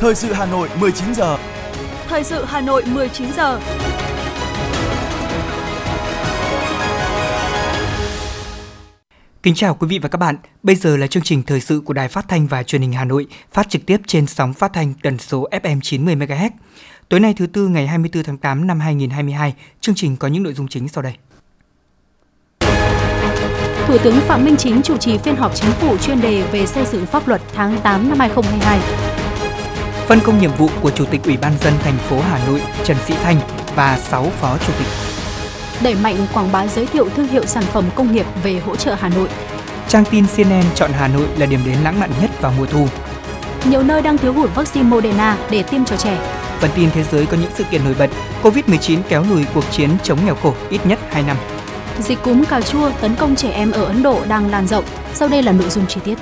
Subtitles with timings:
[0.00, 1.38] Thời sự Hà Nội 19 giờ.
[2.08, 3.60] Thời sự Hà Nội 19 giờ.
[9.42, 10.36] Kính chào quý vị và các bạn.
[10.62, 13.04] Bây giờ là chương trình thời sự của Đài Phát thanh và Truyền hình Hà
[13.04, 16.50] Nội, phát trực tiếp trên sóng phát thanh tần số FM 90 MHz.
[17.08, 20.54] Tối nay thứ tư ngày 24 tháng 8 năm 2022, chương trình có những nội
[20.54, 21.14] dung chính sau đây.
[23.86, 26.84] Thủ tướng Phạm Minh Chính chủ trì phiên họp chính phủ chuyên đề về xây
[26.86, 29.07] dựng pháp luật tháng 8 năm 2022.
[30.08, 32.96] Phân công nhiệm vụ của Chủ tịch Ủy ban dân thành phố Hà Nội Trần
[33.06, 33.40] Sĩ Thanh
[33.76, 34.86] và 6 phó chủ tịch.
[35.82, 38.94] Đẩy mạnh quảng bá giới thiệu thương hiệu sản phẩm công nghiệp về hỗ trợ
[38.94, 39.28] Hà Nội.
[39.88, 42.86] Trang tin CNN chọn Hà Nội là điểm đến lãng mạn nhất vào mùa thu.
[43.70, 46.18] Nhiều nơi đang thiếu hụt vaccine Moderna để tiêm cho trẻ.
[46.60, 48.10] Phần tin thế giới có những sự kiện nổi bật.
[48.42, 51.36] Covid-19 kéo lùi cuộc chiến chống nghèo khổ ít nhất 2 năm.
[52.00, 54.84] Dịch cúm cà chua tấn công trẻ em ở Ấn Độ đang lan rộng.
[55.14, 56.18] Sau đây là nội dung chi tiết.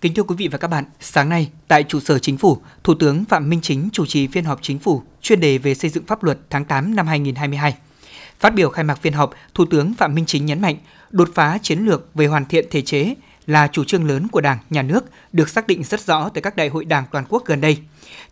[0.00, 2.94] Kính thưa quý vị và các bạn, sáng nay tại trụ sở Chính phủ, Thủ
[2.94, 6.06] tướng Phạm Minh Chính chủ trì phiên họp Chính phủ chuyên đề về xây dựng
[6.06, 7.74] pháp luật tháng 8 năm 2022.
[8.38, 10.76] Phát biểu khai mạc phiên họp, Thủ tướng Phạm Minh Chính nhấn mạnh,
[11.10, 13.14] đột phá chiến lược về hoàn thiện thể chế
[13.46, 16.56] là chủ trương lớn của Đảng, Nhà nước, được xác định rất rõ tại các
[16.56, 17.78] đại hội Đảng toàn quốc gần đây.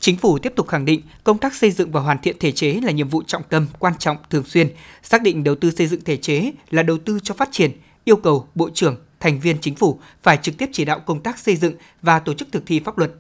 [0.01, 2.81] Chính phủ tiếp tục khẳng định công tác xây dựng và hoàn thiện thể chế
[2.83, 4.69] là nhiệm vụ trọng tâm, quan trọng, thường xuyên,
[5.03, 7.71] xác định đầu tư xây dựng thể chế là đầu tư cho phát triển,
[8.05, 8.97] yêu cầu Bộ trưởng,
[9.27, 12.35] thành viên chính phủ phải trực tiếp chỉ đạo công tác xây dựng và tổ
[12.35, 13.13] chức thực thi pháp luật.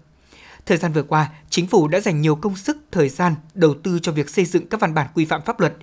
[0.66, 3.98] Thời gian vừa qua, chính phủ đã dành nhiều công sức, thời gian đầu tư
[4.02, 5.74] cho việc xây dựng các văn bản quy phạm pháp luật.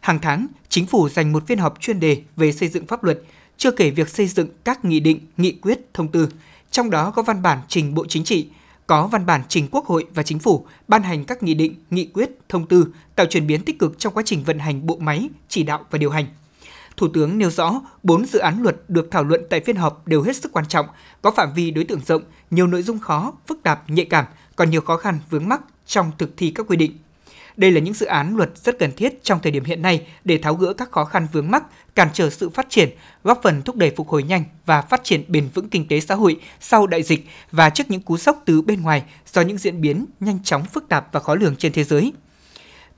[0.00, 3.20] Hàng tháng, chính phủ dành một phiên họp chuyên đề về xây dựng pháp luật,
[3.56, 6.28] chưa kể việc xây dựng các nghị định, nghị quyết, thông tư,
[6.70, 8.48] trong đó có văn bản trình Bộ Chính trị,
[8.86, 12.06] có văn bản trình Quốc hội và Chính phủ ban hành các nghị định, nghị
[12.06, 15.28] quyết, thông tư, tạo chuyển biến tích cực trong quá trình vận hành bộ máy,
[15.48, 16.26] chỉ đạo và điều hành.
[16.98, 20.22] Thủ tướng nêu rõ, bốn dự án luật được thảo luận tại phiên họp đều
[20.22, 20.86] hết sức quan trọng,
[21.22, 24.24] có phạm vi đối tượng rộng, nhiều nội dung khó, phức tạp, nhạy cảm,
[24.56, 26.92] còn nhiều khó khăn vướng mắc trong thực thi các quy định.
[27.56, 30.38] Đây là những dự án luật rất cần thiết trong thời điểm hiện nay để
[30.38, 31.64] tháo gỡ các khó khăn vướng mắc,
[31.94, 32.88] cản trở sự phát triển,
[33.24, 36.14] góp phần thúc đẩy phục hồi nhanh và phát triển bền vững kinh tế xã
[36.14, 39.80] hội sau đại dịch và trước những cú sốc từ bên ngoài do những diễn
[39.80, 42.12] biến nhanh chóng phức tạp và khó lường trên thế giới.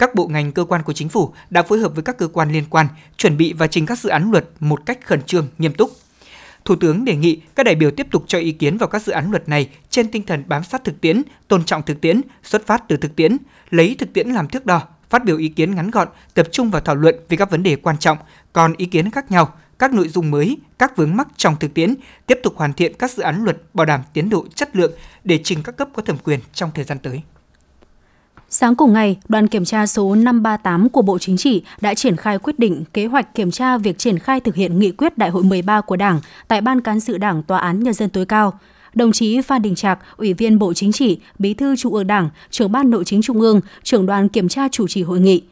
[0.00, 2.52] Các bộ ngành cơ quan của chính phủ đã phối hợp với các cơ quan
[2.52, 5.74] liên quan chuẩn bị và trình các dự án luật một cách khẩn trương, nghiêm
[5.74, 5.90] túc.
[6.64, 9.12] Thủ tướng đề nghị các đại biểu tiếp tục cho ý kiến vào các dự
[9.12, 12.66] án luật này trên tinh thần bám sát thực tiễn, tôn trọng thực tiễn, xuất
[12.66, 13.36] phát từ thực tiễn,
[13.70, 16.80] lấy thực tiễn làm thước đo, phát biểu ý kiến ngắn gọn, tập trung vào
[16.80, 18.18] thảo luận về các vấn đề quan trọng,
[18.52, 21.94] còn ý kiến khác nhau, các nội dung mới, các vướng mắc trong thực tiễn,
[22.26, 24.92] tiếp tục hoàn thiện các dự án luật bảo đảm tiến độ chất lượng
[25.24, 27.22] để trình các cấp có thẩm quyền trong thời gian tới.
[28.52, 32.38] Sáng cùng ngày, đoàn kiểm tra số 538 của Bộ Chính trị đã triển khai
[32.38, 35.42] quyết định kế hoạch kiểm tra việc triển khai thực hiện nghị quyết Đại hội
[35.42, 38.58] 13 của Đảng tại Ban Cán sự Đảng Tòa án Nhân dân tối cao.
[38.94, 42.30] Đồng chí Phan Đình Trạc, Ủy viên Bộ Chính trị, Bí thư Trung ương Đảng,
[42.50, 45.42] trưởng ban Nội chính Trung ương, trưởng đoàn kiểm tra chủ trì hội nghị.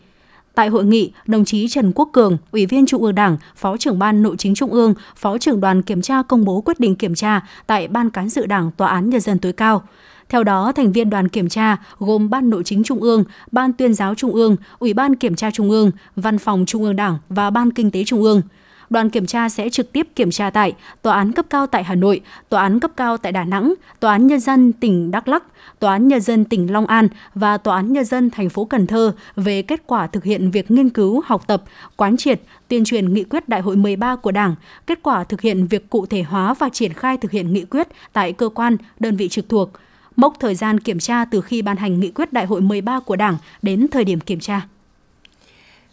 [0.55, 3.99] Tại hội nghị, đồng chí Trần Quốc Cường, Ủy viên Trung ương Đảng, Phó trưởng
[3.99, 7.15] ban Nội chính Trung ương, Phó trưởng đoàn kiểm tra công bố quyết định kiểm
[7.15, 9.83] tra tại Ban Cán sự Đảng Tòa án Nhân dân tối cao.
[10.29, 13.95] Theo đó, thành viên đoàn kiểm tra gồm Ban Nội chính Trung ương, Ban Tuyên
[13.95, 17.51] giáo Trung ương, Ủy ban Kiểm tra Trung ương, Văn phòng Trung ương Đảng và
[17.51, 18.43] Ban Kinh tế Trung ương.
[18.91, 20.73] Đoàn kiểm tra sẽ trực tiếp kiểm tra tại
[21.03, 24.13] Tòa án cấp cao tại Hà Nội, Tòa án cấp cao tại Đà Nẵng, Tòa
[24.13, 25.45] án Nhân dân tỉnh Đắk Lắk,
[25.79, 28.87] Tòa án Nhân dân tỉnh Long An và Tòa án Nhân dân thành phố Cần
[28.87, 31.63] Thơ về kết quả thực hiện việc nghiên cứu, học tập,
[31.97, 34.55] quán triệt, tuyên truyền nghị quyết Đại hội 13 của Đảng,
[34.87, 37.89] kết quả thực hiện việc cụ thể hóa và triển khai thực hiện nghị quyết
[38.13, 39.71] tại cơ quan, đơn vị trực thuộc–
[40.19, 43.17] mốc thời gian kiểm tra từ khi ban hành nghị quyết đại hội 13 của
[43.17, 44.67] Đảng đến thời điểm kiểm tra.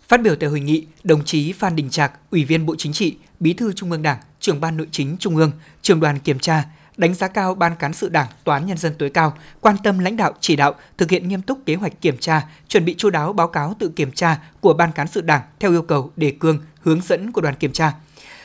[0.07, 3.17] Phát biểu tại hội nghị, đồng chí Phan Đình Trạc, Ủy viên Bộ Chính trị,
[3.39, 6.63] Bí thư Trung ương Đảng, trưởng ban Nội chính Trung ương, trưởng đoàn kiểm tra,
[6.97, 9.99] đánh giá cao Ban cán sự Đảng, Tòa án Nhân dân tối cao, quan tâm
[9.99, 13.09] lãnh đạo chỉ đạo, thực hiện nghiêm túc kế hoạch kiểm tra, chuẩn bị chu
[13.09, 16.31] đáo báo cáo tự kiểm tra của Ban cán sự Đảng theo yêu cầu đề
[16.39, 17.93] cương, hướng dẫn của đoàn kiểm tra.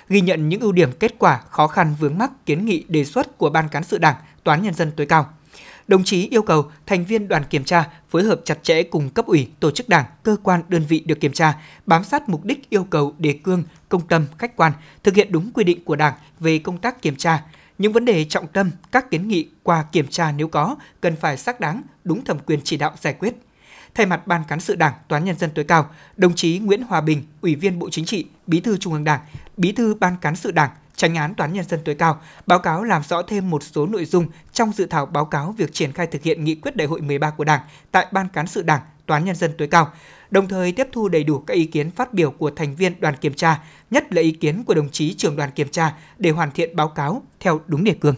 [0.09, 3.38] Ghi nhận những ưu điểm kết quả, khó khăn vướng mắc, kiến nghị đề xuất
[3.38, 5.29] của Ban cán sự Đảng, Tòa án Nhân dân tối cao–
[5.90, 9.26] Đồng chí yêu cầu thành viên đoàn kiểm tra phối hợp chặt chẽ cùng cấp
[9.26, 12.70] ủy, tổ chức đảng, cơ quan, đơn vị được kiểm tra, bám sát mục đích
[12.70, 14.72] yêu cầu đề cương, công tâm, khách quan,
[15.02, 17.42] thực hiện đúng quy định của Đảng về công tác kiểm tra.
[17.78, 21.37] Những vấn đề trọng tâm, các kiến nghị qua kiểm tra nếu có, cần phải
[21.37, 23.34] xác đáng, đúng thẩm quyền chỉ đạo giải quyết.
[23.94, 27.00] Thay mặt Ban cán sự Đảng, Toán nhân dân tối cao, đồng chí Nguyễn Hòa
[27.00, 29.20] Bình, Ủy viên Bộ Chính trị, Bí thư Trung ương Đảng,
[29.56, 30.70] Bí thư Ban cán sự Đảng,
[31.00, 34.05] Tranh án Toán Nhân dân tối cao báo cáo làm rõ thêm một số nội
[34.05, 37.00] dung trong dự thảo báo cáo việc triển khai thực hiện nghị quyết đại hội
[37.00, 37.61] 13 của Đảng
[37.91, 39.88] tại Ban Cán sự Đảng Toán Nhân dân tối cao,
[40.31, 43.14] đồng thời tiếp thu đầy đủ các ý kiến phát biểu của thành viên đoàn
[43.20, 43.61] kiểm tra,
[43.91, 46.88] nhất là ý kiến của đồng chí trưởng đoàn kiểm tra để hoàn thiện báo
[46.88, 48.14] cáo theo đúng đề cương.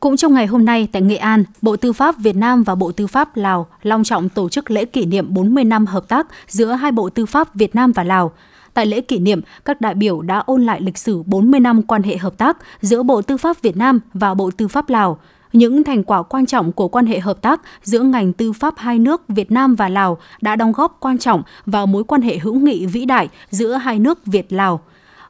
[0.00, 2.92] Cũng trong ngày hôm nay tại Nghệ An, Bộ Tư pháp Việt Nam và Bộ
[2.92, 6.72] Tư pháp Lào long trọng tổ chức lễ kỷ niệm 40 năm hợp tác giữa
[6.72, 8.32] hai Bộ Tư pháp Việt Nam và Lào.
[8.76, 12.02] Tại lễ kỷ niệm, các đại biểu đã ôn lại lịch sử 40 năm quan
[12.02, 15.18] hệ hợp tác giữa Bộ Tư pháp Việt Nam và Bộ Tư pháp Lào,
[15.52, 18.98] những thành quả quan trọng của quan hệ hợp tác giữa ngành tư pháp hai
[18.98, 22.54] nước Việt Nam và Lào đã đóng góp quan trọng vào mối quan hệ hữu
[22.54, 24.80] nghị vĩ đại giữa hai nước Việt Lào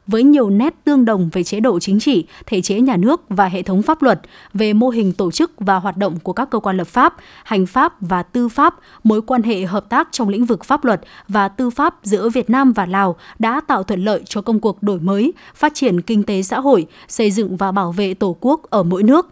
[0.07, 3.45] với nhiều nét tương đồng về chế độ chính trị, thể chế nhà nước và
[3.45, 4.21] hệ thống pháp luật,
[4.53, 7.65] về mô hình tổ chức và hoạt động của các cơ quan lập pháp, hành
[7.65, 11.47] pháp và tư pháp, mối quan hệ hợp tác trong lĩnh vực pháp luật và
[11.47, 14.99] tư pháp giữa Việt Nam và Lào đã tạo thuận lợi cho công cuộc đổi
[14.99, 18.83] mới, phát triển kinh tế xã hội, xây dựng và bảo vệ Tổ quốc ở
[18.83, 19.27] mỗi nước,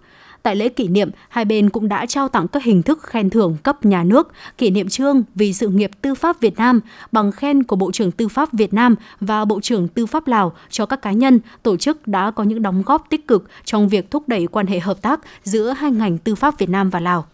[0.46, 3.58] Tại lễ kỷ niệm, hai bên cũng đã trao tặng các hình thức khen thưởng
[3.64, 6.80] cấp nhà nước, kỷ niệm trương vì sự nghiệp tư pháp Việt Nam,
[7.12, 10.54] bằng khen của Bộ trưởng Tư pháp Việt Nam và Bộ trưởng Tư pháp Lào
[10.70, 14.12] cho các cá nhân, tổ chức đã có những đóng góp tích cực trong việc
[14.12, 17.26] thúc đẩy quan hệ hợp tác giữa hai ngành tư pháp Việt Nam và Lào.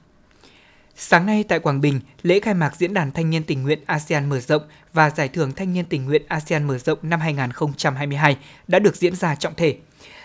[0.96, 4.30] Sáng nay tại Quảng Bình, lễ khai mạc Diễn đàn Thanh niên tình nguyện ASEAN
[4.30, 4.62] mở rộng
[4.94, 8.38] và Giải thưởng Thanh niên tình nguyện ASEAN mở rộng năm 2022
[8.68, 9.78] đã được diễn ra trọng thể.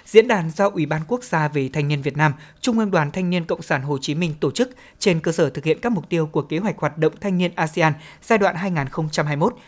[0.07, 3.11] Diễn đàn do Ủy ban Quốc gia về Thanh niên Việt Nam, Trung ương Đoàn
[3.11, 5.93] Thanh niên Cộng sản Hồ Chí Minh tổ chức trên cơ sở thực hiện các
[5.93, 7.93] mục tiêu của kế hoạch hoạt động thanh niên ASEAN
[8.23, 8.57] giai đoạn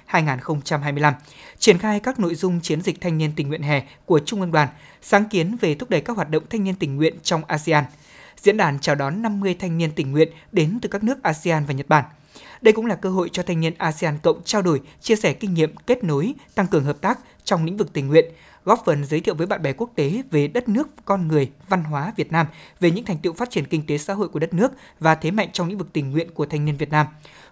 [0.09, 1.13] 2021-2025,
[1.59, 4.53] triển khai các nội dung chiến dịch thanh niên tình nguyện hè của Trung ương
[4.53, 4.69] Đoàn,
[5.03, 7.85] sáng kiến về thúc đẩy các hoạt động thanh niên tình nguyện trong ASEAN.
[8.37, 11.75] Diễn đàn chào đón 50 thanh niên tình nguyện đến từ các nước ASEAN và
[11.75, 12.05] Nhật Bản.
[12.61, 15.55] Đây cũng là cơ hội cho thanh niên ASEAN Cộng trao đổi, chia sẻ kinh
[15.55, 18.25] nghiệm, kết nối, tăng cường hợp tác trong lĩnh vực tình nguyện,
[18.69, 21.85] góp phần giới thiệu với bạn bè quốc tế về đất nước, con người, văn
[21.85, 22.47] hóa Việt Nam,
[22.81, 25.31] về những thành tựu phát triển kinh tế xã hội của đất nước và thế
[25.31, 27.07] mạnh trong lĩnh vực tình nguyện của thanh niên Việt Nam.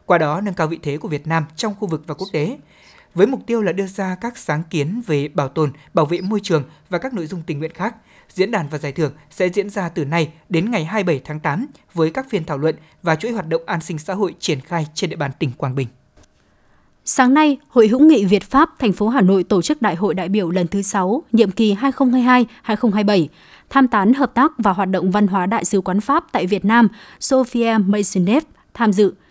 [0.06, 2.58] Qua đó nâng cao vị thế của Việt Nam trong khu vực và quốc tế.
[3.14, 6.40] Với mục tiêu là đưa ra các sáng kiến về bảo tồn, bảo vệ môi
[6.42, 7.94] trường và các nội dung tình nguyện khác,
[8.28, 11.66] diễn đàn và giải thưởng sẽ diễn ra từ nay đến ngày 27 tháng 8
[11.94, 14.86] với các phiên thảo luận và chuỗi hoạt động an sinh xã hội triển khai
[14.94, 15.88] trên địa bàn tỉnh Quảng Bình.
[17.08, 20.14] Sáng nay, Hội hữu nghị Việt Pháp thành phố Hà Nội tổ chức Đại hội
[20.14, 23.26] đại biểu lần thứ 6, nhiệm kỳ 2022-2027,
[23.70, 26.64] tham tán hợp tác và hoạt động văn hóa Đại sứ quán Pháp tại Việt
[26.64, 26.88] Nam
[27.20, 28.44] Sophia Maisonet
[28.75, 29.14] tham dự–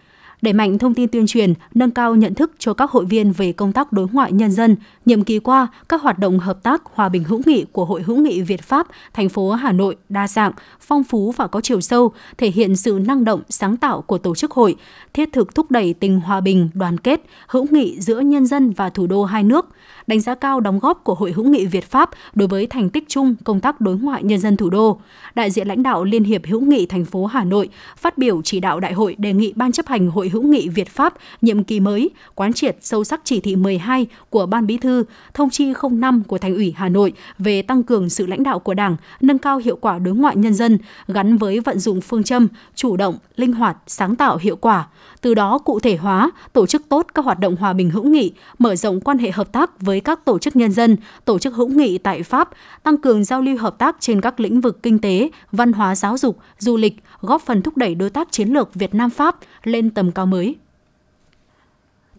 [0.45, 3.51] đẩy mạnh thông tin tuyên truyền, nâng cao nhận thức cho các hội viên về
[3.51, 4.75] công tác đối ngoại nhân dân.
[5.05, 8.17] Nhiệm kỳ qua, các hoạt động hợp tác hòa bình hữu nghị của Hội hữu
[8.17, 12.11] nghị Việt Pháp thành phố Hà Nội đa dạng, phong phú và có chiều sâu,
[12.37, 14.75] thể hiện sự năng động, sáng tạo của tổ chức hội,
[15.13, 18.89] thiết thực thúc đẩy tình hòa bình, đoàn kết, hữu nghị giữa nhân dân và
[18.89, 19.65] thủ đô hai nước,
[20.07, 23.03] đánh giá cao đóng góp của Hội hữu nghị Việt Pháp đối với thành tích
[23.07, 24.99] chung công tác đối ngoại nhân dân thủ đô.
[25.35, 28.59] Đại diện lãnh đạo Liên hiệp hữu nghị thành phố Hà Nội phát biểu chỉ
[28.59, 31.79] đạo đại hội đề nghị Ban chấp hành Hội hữu nghị Việt Pháp nhiệm kỳ
[31.79, 34.94] mới quán triệt sâu sắc chỉ thị 12 của Ban Bí thư,
[35.33, 38.73] thông chi 05 của Thành ủy Hà Nội về tăng cường sự lãnh đạo của
[38.73, 40.77] Đảng, nâng cao hiệu quả đối ngoại nhân dân
[41.07, 44.87] gắn với vận dụng phương châm chủ động, linh hoạt, sáng tạo hiệu quả,
[45.21, 48.33] từ đó cụ thể hóa, tổ chức tốt các hoạt động hòa bình hữu nghị,
[48.59, 51.67] mở rộng quan hệ hợp tác với các tổ chức nhân dân, tổ chức hữu
[51.67, 52.49] nghị tại Pháp,
[52.83, 56.17] tăng cường giao lưu hợp tác trên các lĩnh vực kinh tế, văn hóa giáo
[56.17, 59.89] dục, du lịch, góp phần thúc đẩy đối tác chiến lược Việt Nam Pháp lên
[59.89, 60.55] tầm cao mới.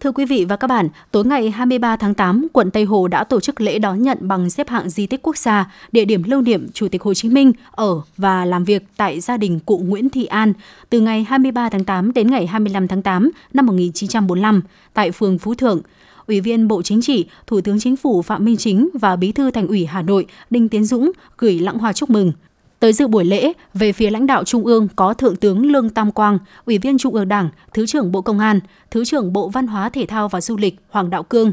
[0.00, 3.25] Thưa quý vị và các bạn, tối ngày 23 tháng 8, quận Tây Hồ đã
[3.25, 6.43] tổ chức lễ đón nhận bằng xếp hạng di tích quốc gia, địa điểm lưu
[6.43, 10.10] niệm Chủ tịch Hồ Chí Minh ở và làm việc tại gia đình cụ Nguyễn
[10.10, 10.53] Thị An
[10.91, 14.62] từ ngày 23 tháng 8 đến ngày 25 tháng 8 năm 1945
[14.94, 15.81] tại phường Phú Thượng.
[16.26, 19.50] Ủy viên Bộ Chính trị, Thủ tướng Chính phủ Phạm Minh Chính và Bí thư
[19.50, 22.32] Thành ủy Hà Nội Đinh Tiến Dũng gửi lãng hoa chúc mừng–
[22.80, 26.12] Tới dự buổi lễ, về phía lãnh đạo Trung ương có Thượng tướng Lương Tam
[26.12, 29.66] Quang, Ủy viên Trung ương Đảng, Thứ trưởng Bộ Công an, Thứ trưởng Bộ Văn
[29.66, 31.52] hóa Thể thao và Du lịch Hoàng Đạo Cương.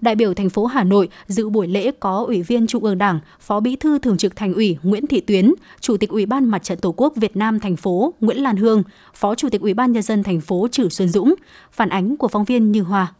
[0.00, 3.20] Đại biểu thành phố Hà Nội dự buổi lễ có Ủy viên Trung ương Đảng,
[3.40, 6.62] Phó Bí thư Thường trực Thành ủy Nguyễn Thị Tuyến, Chủ tịch Ủy ban Mặt
[6.62, 8.82] trận Tổ quốc Việt Nam thành phố Nguyễn Lan Hương,
[9.14, 11.34] Phó Chủ tịch Ủy ban nhân dân thành phố Trử Xuân Dũng.
[11.72, 13.12] Phản ánh của phóng viên Như hòa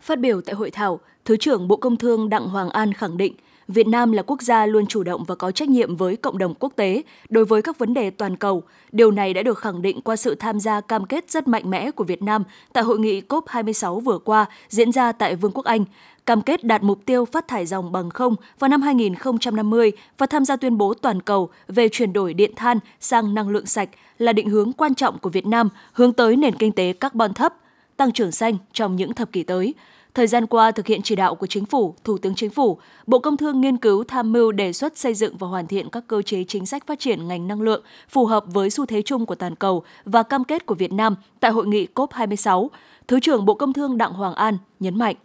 [0.00, 3.34] Phát biểu tại hội thảo, Thứ trưởng Bộ Công Thương Đặng Hoàng An khẳng định–
[3.68, 6.54] Việt Nam là quốc gia luôn chủ động và có trách nhiệm với cộng đồng
[6.54, 8.62] quốc tế đối với các vấn đề toàn cầu.
[8.92, 11.90] Điều này đã được khẳng định qua sự tham gia cam kết rất mạnh mẽ
[11.90, 15.84] của Việt Nam tại hội nghị COP26 vừa qua diễn ra tại Vương quốc Anh,
[16.26, 20.44] cam kết đạt mục tiêu phát thải dòng bằng không vào năm 2050 và tham
[20.44, 23.88] gia tuyên bố toàn cầu về chuyển đổi điện than sang năng lượng sạch
[24.18, 27.54] là định hướng quan trọng của Việt Nam hướng tới nền kinh tế carbon thấp,
[27.96, 29.74] tăng trưởng xanh trong những thập kỷ tới.
[30.14, 33.18] Thời gian qua, thực hiện chỉ đạo của Chính phủ, Thủ tướng Chính phủ, Bộ
[33.18, 36.22] Công Thương nghiên cứu tham mưu đề xuất xây dựng và hoàn thiện các cơ
[36.22, 39.34] chế chính sách phát triển ngành năng lượng phù hợp với xu thế chung của
[39.34, 42.68] toàn cầu và cam kết của Việt Nam tại hội nghị COP26,
[43.08, 45.16] Thứ trưởng Bộ Công Thương Đặng Hoàng An nhấn mạnh.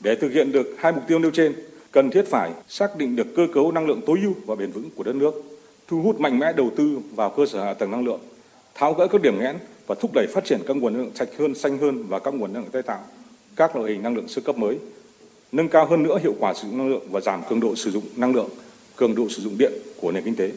[0.00, 1.54] Để thực hiện được hai mục tiêu nêu trên,
[1.92, 4.90] cần thiết phải xác định được cơ cấu năng lượng tối ưu và bền vững
[4.96, 5.34] của đất nước,
[5.88, 8.20] thu hút mạnh mẽ đầu tư vào cơ sở hạ tầng năng lượng,
[8.74, 11.28] tháo gỡ các điểm nghẽn và thúc đẩy phát triển các nguồn năng lượng sạch
[11.38, 13.00] hơn, xanh hơn và các nguồn năng lượng tái tạo,
[13.56, 14.78] các loại hình năng lượng sơ cấp mới,
[15.52, 17.90] nâng cao hơn nữa hiệu quả sử dụng năng lượng và giảm cường độ sử
[17.90, 18.48] dụng năng lượng,
[18.96, 20.52] cường độ sử dụng điện của nền kinh tế.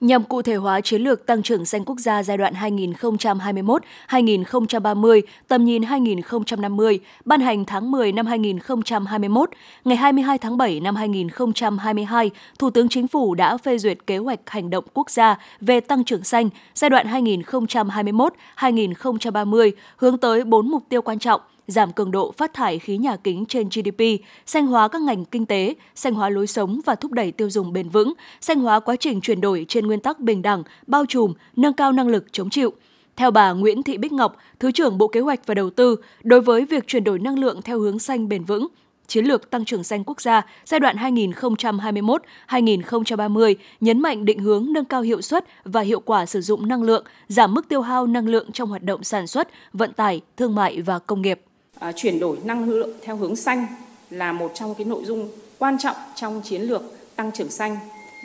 [0.00, 5.64] Nhằm cụ thể hóa chiến lược tăng trưởng xanh quốc gia giai đoạn 2021-2030, tầm
[5.64, 9.50] nhìn 2050, ban hành tháng 10 năm 2021,
[9.84, 14.40] ngày 22 tháng 7 năm 2022, Thủ tướng Chính phủ đã phê duyệt kế hoạch
[14.46, 20.82] hành động quốc gia về tăng trưởng xanh giai đoạn 2021-2030, hướng tới 4 mục
[20.88, 24.02] tiêu quan trọng– giảm cường độ phát thải khí nhà kính trên GDP,
[24.46, 27.72] xanh hóa các ngành kinh tế, xanh hóa lối sống và thúc đẩy tiêu dùng
[27.72, 31.34] bền vững, xanh hóa quá trình chuyển đổi trên nguyên tắc bình đẳng, bao trùm,
[31.56, 32.72] nâng cao năng lực chống chịu.
[33.16, 36.40] Theo bà Nguyễn Thị Bích Ngọc, Thứ trưởng Bộ Kế hoạch và Đầu tư, đối
[36.40, 38.68] với việc chuyển đổi năng lượng theo hướng xanh bền vững,
[39.06, 44.84] Chiến lược Tăng trưởng xanh quốc gia giai đoạn 2021-2030 nhấn mạnh định hướng nâng
[44.84, 48.28] cao hiệu suất và hiệu quả sử dụng năng lượng, giảm mức tiêu hao năng
[48.28, 51.40] lượng trong hoạt động sản xuất, vận tải, thương mại và công nghiệp.
[51.78, 53.66] À, chuyển đổi năng lượng theo hướng xanh
[54.10, 55.28] là một trong cái nội dung
[55.58, 56.82] quan trọng trong chiến lược
[57.16, 57.76] tăng trưởng xanh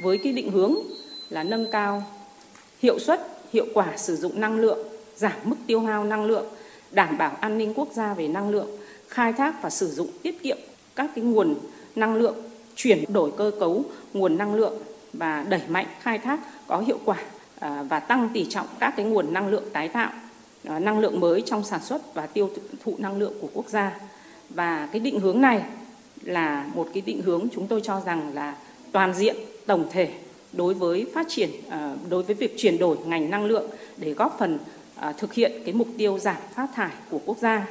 [0.03, 0.75] với cái định hướng
[1.29, 2.03] là nâng cao
[2.81, 6.46] hiệu suất, hiệu quả sử dụng năng lượng, giảm mức tiêu hao năng lượng,
[6.91, 8.70] đảm bảo an ninh quốc gia về năng lượng,
[9.08, 10.58] khai thác và sử dụng tiết kiệm
[10.96, 11.55] các cái nguồn
[11.96, 12.36] năng lượng,
[12.75, 14.74] chuyển đổi cơ cấu nguồn năng lượng
[15.13, 17.17] và đẩy mạnh khai thác có hiệu quả
[17.60, 20.12] à, và tăng tỷ trọng các cái nguồn năng lượng tái tạo
[20.63, 22.50] năng lượng mới trong sản xuất và tiêu
[22.84, 24.00] thụ năng lượng của quốc gia.
[24.50, 25.63] Và cái định hướng này
[26.24, 28.56] là một cái định hướng chúng tôi cho rằng là
[28.91, 30.12] toàn diện, tổng thể
[30.53, 34.36] đối với phát triển ờ, đối với việc chuyển đổi ngành năng lượng để góp
[34.39, 34.60] phần
[34.96, 37.68] ờ, thực hiện cái mục tiêu giảm phát thải của quốc gia.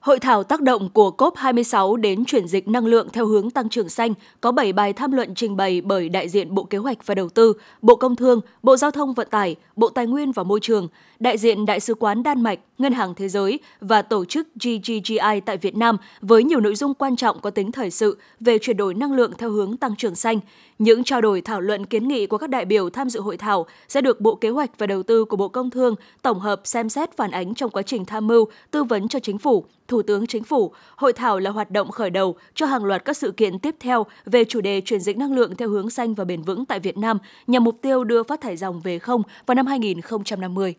[0.00, 3.88] Hội thảo tác động của COP26 đến chuyển dịch năng lượng theo hướng tăng trưởng
[3.88, 7.14] xanh có 7 bài tham luận trình bày bởi đại diện Bộ Kế hoạch và
[7.14, 7.52] Đầu tư,
[7.82, 10.88] Bộ Công Thương, Bộ Giao thông Vận tải, Bộ Tài nguyên và Môi trường,
[11.18, 15.40] đại diện Đại sứ quán Đan Mạch, Ngân hàng Thế giới và tổ chức GGGI
[15.46, 18.76] tại Việt Nam với nhiều nội dung quan trọng có tính thời sự về chuyển
[18.76, 20.40] đổi năng lượng theo hướng tăng trưởng xanh.
[20.80, 23.66] Những trao đổi thảo luận kiến nghị của các đại biểu tham dự hội thảo
[23.88, 26.88] sẽ được Bộ Kế hoạch và Đầu tư của Bộ Công Thương tổng hợp xem
[26.88, 30.26] xét phản ánh trong quá trình tham mưu, tư vấn cho chính phủ, Thủ tướng
[30.26, 30.72] Chính phủ.
[30.96, 34.06] Hội thảo là hoạt động khởi đầu cho hàng loạt các sự kiện tiếp theo
[34.26, 36.98] về chủ đề chuyển dịch năng lượng theo hướng xanh và bền vững tại Việt
[36.98, 40.74] Nam nhằm mục tiêu đưa phát thải dòng về không vào năm 2050.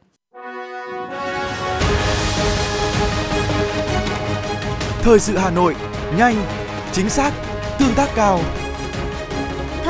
[5.01, 5.75] Thời sự Hà Nội,
[6.17, 6.35] nhanh,
[6.91, 7.31] chính xác,
[7.79, 8.39] tương tác cao.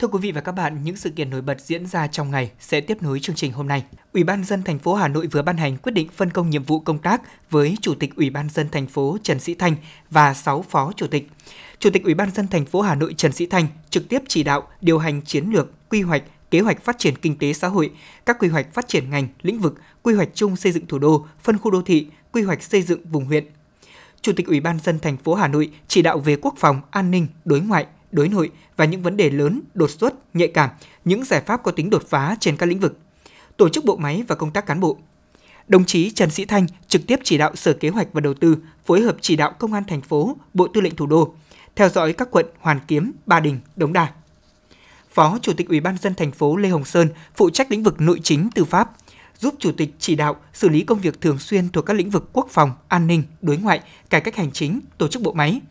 [0.00, 2.50] Thưa quý vị và các bạn, những sự kiện nổi bật diễn ra trong ngày
[2.60, 3.84] sẽ tiếp nối chương trình hôm nay.
[4.12, 6.62] Ủy ban dân thành phố Hà Nội vừa ban hành quyết định phân công nhiệm
[6.62, 9.76] vụ công tác với Chủ tịch Ủy ban dân thành phố Trần Sĩ Thanh
[10.10, 11.28] và 6 phó chủ tịch.
[11.78, 14.42] Chủ tịch Ủy ban dân thành phố Hà Nội Trần Sĩ Thanh trực tiếp chỉ
[14.42, 17.90] đạo điều hành chiến lược, quy hoạch, kế hoạch phát triển kinh tế xã hội,
[18.26, 21.26] các quy hoạch phát triển ngành, lĩnh vực, quy hoạch chung xây dựng thủ đô,
[21.42, 23.44] phân khu đô thị, quy hoạch xây dựng vùng huyện.
[24.22, 27.10] Chủ tịch Ủy ban dân thành phố Hà Nội chỉ đạo về quốc phòng, an
[27.10, 30.70] ninh, đối ngoại, đối nội và những vấn đề lớn, đột xuất, nhạy cảm,
[31.04, 32.98] những giải pháp có tính đột phá trên các lĩnh vực.
[33.56, 34.98] Tổ chức bộ máy và công tác cán bộ.
[35.68, 38.56] Đồng chí Trần Sĩ Thanh trực tiếp chỉ đạo Sở Kế hoạch và Đầu tư
[38.86, 41.34] phối hợp chỉ đạo Công an thành phố, Bộ Tư lệnh Thủ đô
[41.76, 44.12] theo dõi các quận Hoàn Kiếm, Ba Đình, Đống Đa.
[45.10, 48.00] Phó Chủ tịch Ủy ban dân thành phố Lê Hồng Sơn phụ trách lĩnh vực
[48.00, 48.90] nội chính tư pháp,
[49.38, 52.28] giúp Chủ tịch chỉ đạo xử lý công việc thường xuyên thuộc các lĩnh vực
[52.32, 55.60] quốc phòng, an ninh, đối ngoại, cải cách hành chính, tổ chức bộ máy–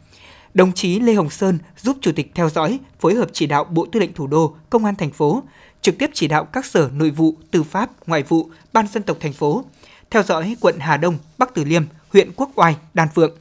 [0.54, 3.88] Đồng chí Lê Hồng Sơn giúp Chủ tịch theo dõi, phối hợp chỉ đạo Bộ
[3.92, 5.44] Tư lệnh Thủ đô, Công an thành phố,
[5.82, 9.18] trực tiếp chỉ đạo các sở nội vụ, tư pháp, ngoại vụ, ban dân tộc
[9.20, 9.64] thành phố,
[10.10, 13.38] theo dõi quận Hà Đông, Bắc Từ Liêm, huyện Quốc Oai, Đan Phượng.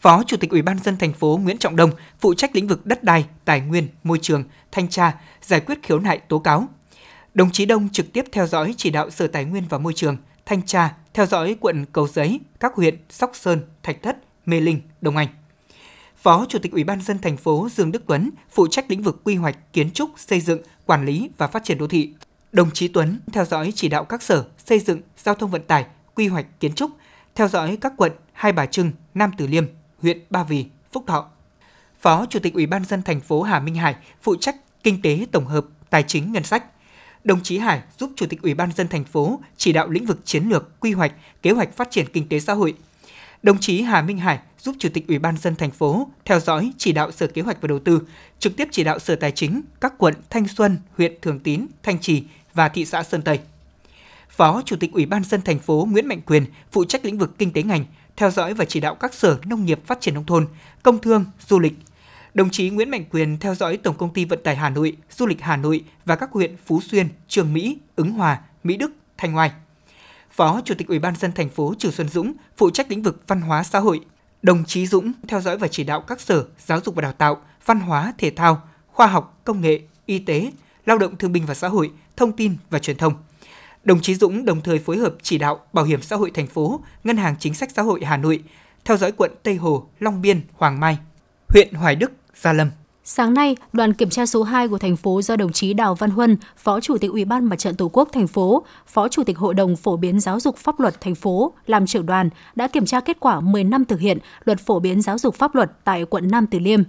[0.00, 2.86] Phó Chủ tịch Ủy ban dân thành phố Nguyễn Trọng Đông phụ trách lĩnh vực
[2.86, 6.68] đất đai, tài nguyên, môi trường, thanh tra, giải quyết khiếu nại tố cáo.
[7.34, 10.16] Đồng chí Đông trực tiếp theo dõi chỉ đạo Sở Tài nguyên và Môi trường,
[10.46, 14.16] thanh tra, theo dõi quận Cầu Giấy, các huyện Sóc Sơn, Thạch Thất,
[14.46, 15.28] Mê Linh, Đông Anh.
[16.22, 19.20] Phó Chủ tịch Ủy ban dân thành phố Dương Đức Tuấn phụ trách lĩnh vực
[19.24, 22.12] quy hoạch, kiến trúc, xây dựng, quản lý và phát triển đô thị.
[22.52, 25.86] Đồng chí Tuấn theo dõi chỉ đạo các sở xây dựng, giao thông vận tải,
[26.14, 26.90] quy hoạch kiến trúc,
[27.34, 29.64] theo dõi các quận Hai Bà Trưng, Nam Từ Liêm,
[30.02, 31.26] huyện Ba Vì, Phúc Thọ.
[32.00, 35.26] Phó Chủ tịch Ủy ban dân thành phố Hà Minh Hải phụ trách kinh tế
[35.32, 36.64] tổng hợp, tài chính ngân sách.
[37.24, 40.20] Đồng chí Hải giúp Chủ tịch Ủy ban dân thành phố chỉ đạo lĩnh vực
[40.24, 41.12] chiến lược, quy hoạch,
[41.42, 42.74] kế hoạch phát triển kinh tế xã hội.
[43.42, 46.72] Đồng chí Hà Minh Hải giúp Chủ tịch Ủy ban dân thành phố theo dõi
[46.78, 48.02] chỉ đạo Sở Kế hoạch và Đầu tư,
[48.38, 51.98] trực tiếp chỉ đạo Sở Tài chính, các quận Thanh Xuân, huyện Thường Tín, Thanh
[51.98, 53.38] Trì và thị xã Sơn Tây.
[54.28, 57.38] Phó Chủ tịch Ủy ban dân thành phố Nguyễn Mạnh Quyền phụ trách lĩnh vực
[57.38, 57.84] kinh tế ngành,
[58.16, 60.46] theo dõi và chỉ đạo các sở nông nghiệp phát triển nông thôn,
[60.82, 61.74] công thương, du lịch.
[62.34, 65.26] Đồng chí Nguyễn Mạnh Quyền theo dõi Tổng công ty Vận tải Hà Nội, Du
[65.26, 69.36] lịch Hà Nội và các huyện Phú Xuyên, Trường Mỹ, Ứng Hòa, Mỹ Đức, Thanh
[69.36, 69.50] Oai.
[70.30, 73.22] Phó Chủ tịch Ủy ban dân thành phố Trừ Xuân Dũng phụ trách lĩnh vực
[73.26, 74.00] văn hóa xã hội.
[74.42, 77.42] Đồng chí Dũng theo dõi và chỉ đạo các sở giáo dục và đào tạo,
[77.64, 80.52] văn hóa, thể thao, khoa học, công nghệ, y tế,
[80.86, 83.14] lao động thương binh và xã hội, thông tin và truyền thông.
[83.84, 86.80] Đồng chí Dũng đồng thời phối hợp chỉ đạo Bảo hiểm xã hội thành phố,
[87.04, 88.42] Ngân hàng Chính sách Xã hội Hà Nội,
[88.84, 90.98] theo dõi quận Tây Hồ, Long Biên, Hoàng Mai,
[91.48, 92.70] huyện Hoài Đức, Gia Lâm.
[93.12, 96.10] Sáng nay, đoàn kiểm tra số 2 của thành phố do đồng chí Đào Văn
[96.10, 99.38] Huân, Phó Chủ tịch Ủy ban Mặt trận Tổ quốc thành phố, Phó Chủ tịch
[99.38, 102.86] Hội đồng phổ biến giáo dục pháp luật thành phố làm trưởng đoàn đã kiểm
[102.86, 106.04] tra kết quả 10 năm thực hiện luật phổ biến giáo dục pháp luật tại
[106.04, 106.82] quận Nam Từ Liêm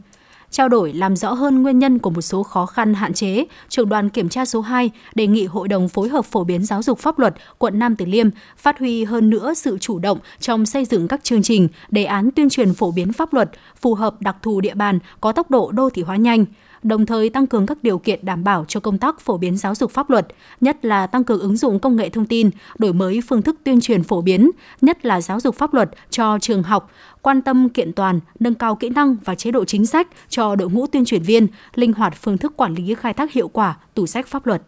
[0.52, 3.90] trao đổi làm rõ hơn nguyên nhân của một số khó khăn hạn chế, trưởng
[3.90, 7.00] đoàn kiểm tra số 2 đề nghị Hội đồng phối hợp phổ biến giáo dục
[7.00, 10.86] pháp luật quận Nam Từ Liêm phát huy hơn nữa sự chủ động trong xây
[10.86, 13.50] dựng các chương trình, đề án tuyên truyền phổ biến pháp luật
[13.82, 16.46] phù hợp đặc thù địa bàn có tốc độ đô thị hóa nhanh,
[16.84, 19.76] đồng thời tăng cường các điều kiện đảm bảo cho công tác phổ biến giáo
[19.76, 20.28] dục pháp luật,
[20.62, 23.82] nhất là tăng cường ứng dụng công nghệ thông tin, đổi mới phương thức tuyên
[23.82, 27.94] truyền phổ biến, nhất là giáo dục pháp luật cho trường học, quan tâm kiện
[27.94, 31.22] toàn, nâng cao kỹ năng và chế độ chính sách cho đội ngũ tuyên truyền
[31.22, 34.62] viên, linh hoạt phương thức quản lý khai thác hiệu quả tủ sách pháp luật.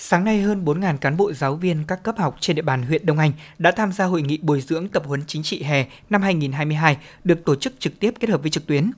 [0.00, 3.06] Sáng nay, hơn 4.000 cán bộ giáo viên các cấp học trên địa bàn huyện
[3.06, 6.22] Đông Anh đã tham gia hội nghị bồi dưỡng tập huấn chính trị hè năm
[6.22, 8.90] 2022 được tổ chức trực tiếp kết hợp với trực tuyến.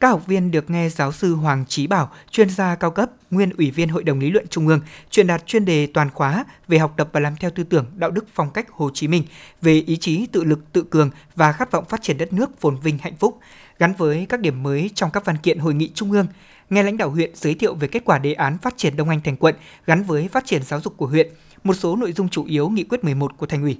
[0.00, 3.50] Các học viên được nghe giáo sư Hoàng Trí Bảo, chuyên gia cao cấp, nguyên
[3.58, 6.78] ủy viên Hội đồng lý luận Trung ương, truyền đạt chuyên đề toàn khóa về
[6.78, 9.22] học tập và làm theo tư tưởng, đạo đức phong cách Hồ Chí Minh,
[9.62, 12.76] về ý chí tự lực tự cường và khát vọng phát triển đất nước phồn
[12.80, 13.38] vinh hạnh phúc,
[13.78, 16.26] gắn với các điểm mới trong các văn kiện hội nghị Trung ương,
[16.70, 19.20] nghe lãnh đạo huyện giới thiệu về kết quả đề án phát triển Đông Anh
[19.20, 19.54] thành quận
[19.86, 21.28] gắn với phát triển giáo dục của huyện,
[21.64, 23.78] một số nội dung chủ yếu nghị quyết 11 của thành ủy.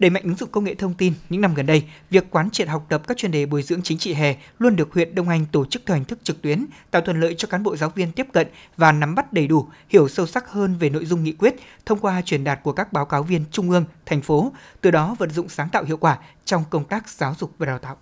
[0.00, 2.68] Đẩy mạnh ứng dụng công nghệ thông tin, những năm gần đây, việc quán triệt
[2.68, 5.46] học tập các chuyên đề bồi dưỡng chính trị hè luôn được huyện Đông Anh
[5.52, 8.12] tổ chức theo hình thức trực tuyến, tạo thuận lợi cho cán bộ giáo viên
[8.12, 11.32] tiếp cận và nắm bắt đầy đủ, hiểu sâu sắc hơn về nội dung nghị
[11.32, 11.54] quyết
[11.86, 15.16] thông qua truyền đạt của các báo cáo viên trung ương, thành phố, từ đó
[15.18, 17.96] vận dụng sáng tạo hiệu quả trong công tác giáo dục và đào tạo.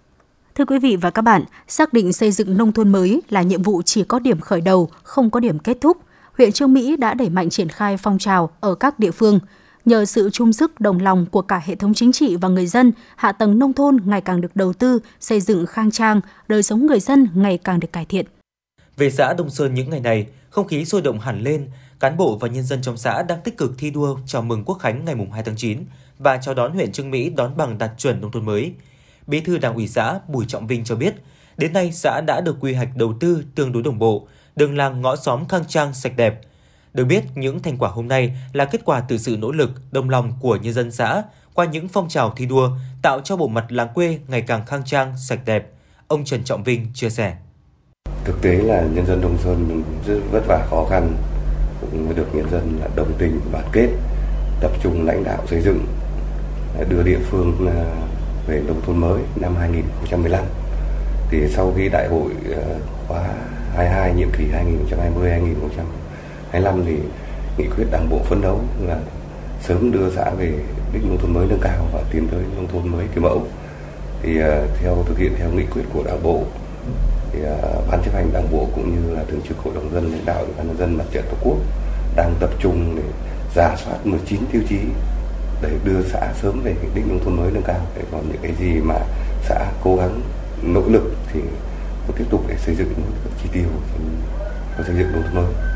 [0.55, 3.63] Thưa quý vị và các bạn, xác định xây dựng nông thôn mới là nhiệm
[3.63, 5.97] vụ chỉ có điểm khởi đầu, không có điểm kết thúc.
[6.39, 9.41] Huyện Trương Mỹ đã đẩy mạnh triển khai phong trào ở các địa phương.
[9.89, 12.93] Nhờ sự chung sức đồng lòng của cả hệ thống chính trị và người dân,
[13.17, 16.87] hạ tầng nông thôn ngày càng được đầu tư, xây dựng khang trang, đời sống
[16.87, 18.27] người dân ngày càng được cải thiện.
[18.97, 21.69] Về xã Đông Sơn những ngày này, không khí sôi động hẳn lên,
[22.01, 24.75] cán bộ và nhân dân trong xã đang tích cực thi đua chào mừng Quốc
[24.75, 25.79] khánh ngày 2 tháng 9
[26.19, 28.73] và chào đón huyện Trương Mỹ đón bằng đạt chuẩn nông thôn mới.
[29.27, 31.15] Bí thư Đảng ủy xã Bùi Trọng Vinh cho biết,
[31.57, 35.01] đến nay xã đã được quy hoạch đầu tư tương đối đồng bộ, đường làng
[35.03, 36.41] ngõ xóm khang trang sạch đẹp.
[36.95, 40.11] Được biết, những thành quả hôm nay là kết quả từ sự nỗ lực, đồng
[40.11, 41.23] lòng của nhân dân xã
[41.55, 42.71] qua những phong trào thi đua,
[43.03, 45.71] tạo cho bộ mặt làng quê ngày càng khang trang, sạch đẹp.
[46.09, 47.37] Ông Trần Trọng Vinh chia sẻ.
[48.25, 51.17] Thực tế là nhân dân Đông Sơn rất vất vả khó khăn,
[51.81, 53.89] cũng được nhân dân là đồng tình, đoàn kết,
[54.61, 55.87] tập trung lãnh đạo xây dựng,
[56.89, 57.85] đưa địa phương à,
[58.47, 60.45] về nông thôn mới năm 2015
[61.31, 62.63] thì sau khi đại hội à,
[63.09, 63.29] khóa
[63.77, 64.45] 22 nhiệm kỳ
[66.53, 66.99] 25 thì
[67.59, 68.99] nghị quyết đảng bộ phấn đấu là
[69.63, 70.53] sớm đưa xã về
[70.93, 73.43] đích nông thôn mới nâng cao và tiến tới nông thôn mới kiểu mẫu.
[74.23, 76.43] Thì ờ, theo, thực hiện theo nghị quyết của đảng bộ,
[77.33, 80.13] thì ờ, ban chấp hành đảng bộ cũng như là thường trực hội đồng dân,
[80.13, 81.57] lãnh đạo ủy ban nhân dân mặt trận tổ quốc
[82.17, 83.03] đang tập trung để
[83.55, 84.79] giả soát 19 tiêu chí
[85.63, 87.81] để đưa xã sớm về cái đích nông thôn mới nâng cao.
[87.97, 88.95] Để còn những cái gì mà
[89.43, 90.21] xã cố gắng
[90.63, 91.41] nỗ lực thì
[92.17, 92.93] tiếp tục để xây dựng
[93.25, 93.69] các chi tiêu
[94.87, 95.68] xây dựng nông thôn mới.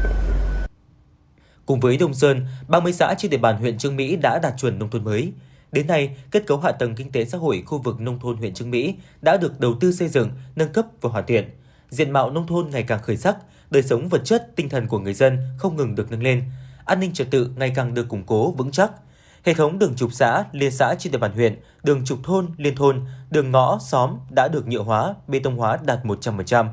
[1.67, 4.79] Cùng với Đông Sơn, 30 xã trên địa bàn huyện Trương Mỹ đã đạt chuẩn
[4.79, 5.33] nông thôn mới.
[5.73, 8.55] Đến nay, kết cấu hạ tầng kinh tế xã hội khu vực nông thôn huyện
[8.55, 11.51] Trương Mỹ đã được đầu tư xây dựng, nâng cấp và hoàn thiện.
[11.89, 13.37] Diện mạo nông thôn ngày càng khởi sắc,
[13.71, 16.43] đời sống vật chất, tinh thần của người dân không ngừng được nâng lên.
[16.85, 18.93] An ninh trật tự ngày càng được củng cố vững chắc.
[19.45, 22.77] Hệ thống đường trục xã, liên xã trên địa bàn huyện, đường trục thôn, liên
[22.77, 26.67] thôn, đường ngõ, xóm đã được nhựa hóa, bê tông hóa đạt 100%.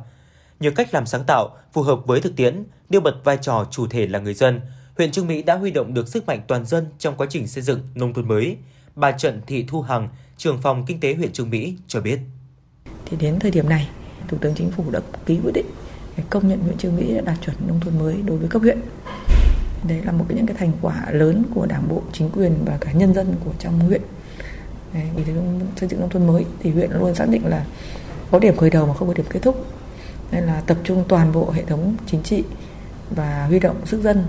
[0.60, 3.88] Nhờ cách làm sáng tạo, phù hợp với thực tiễn, nêu bật vai trò chủ
[3.88, 4.62] thể là người dân,
[4.99, 7.63] huyện Trương Mỹ đã huy động được sức mạnh toàn dân trong quá trình xây
[7.63, 8.57] dựng nông thôn mới.
[8.95, 12.19] Bà Trận Thị Thu Hằng, trưởng phòng kinh tế huyện Trương Mỹ cho biết.
[13.05, 13.89] Thì đến thời điểm này,
[14.27, 15.65] Thủ tướng Chính phủ đã ký quyết định
[16.29, 18.79] công nhận huyện Trương Mỹ đã đạt chuẩn nông thôn mới đối với cấp huyện
[19.88, 22.77] đấy là một cái những cái thành quả lớn của đảng bộ chính quyền và
[22.81, 24.01] cả nhân dân của trong huyện
[25.15, 25.23] vì
[25.75, 27.65] xây dựng nông thôn mới thì huyện luôn xác định là
[28.31, 29.65] có điểm khởi đầu mà không có điểm kết thúc
[30.31, 32.43] nên là tập trung toàn bộ hệ thống chính trị
[33.15, 34.23] và huy động sức dân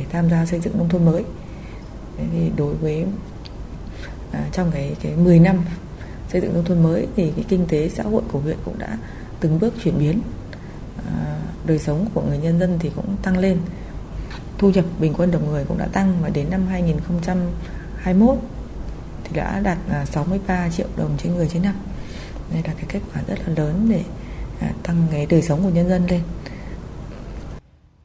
[0.00, 1.24] để tham gia xây dựng nông thôn mới.
[2.16, 3.04] Thì đối với
[4.32, 5.64] à, trong cái cái 10 năm
[6.28, 8.98] xây dựng nông thôn mới thì cái kinh tế xã hội của huyện cũng đã
[9.40, 10.20] từng bước chuyển biến.
[11.06, 13.58] À, đời sống của người nhân dân thì cũng tăng lên.
[14.58, 18.38] Thu nhập bình quân đầu người cũng đã tăng và đến năm 2021
[19.24, 21.74] thì đã đạt à, 63 triệu đồng trên người trên năm.
[22.52, 24.02] Đây là cái kết quả rất là lớn để
[24.60, 26.20] à, tăng cái đời sống của nhân dân lên.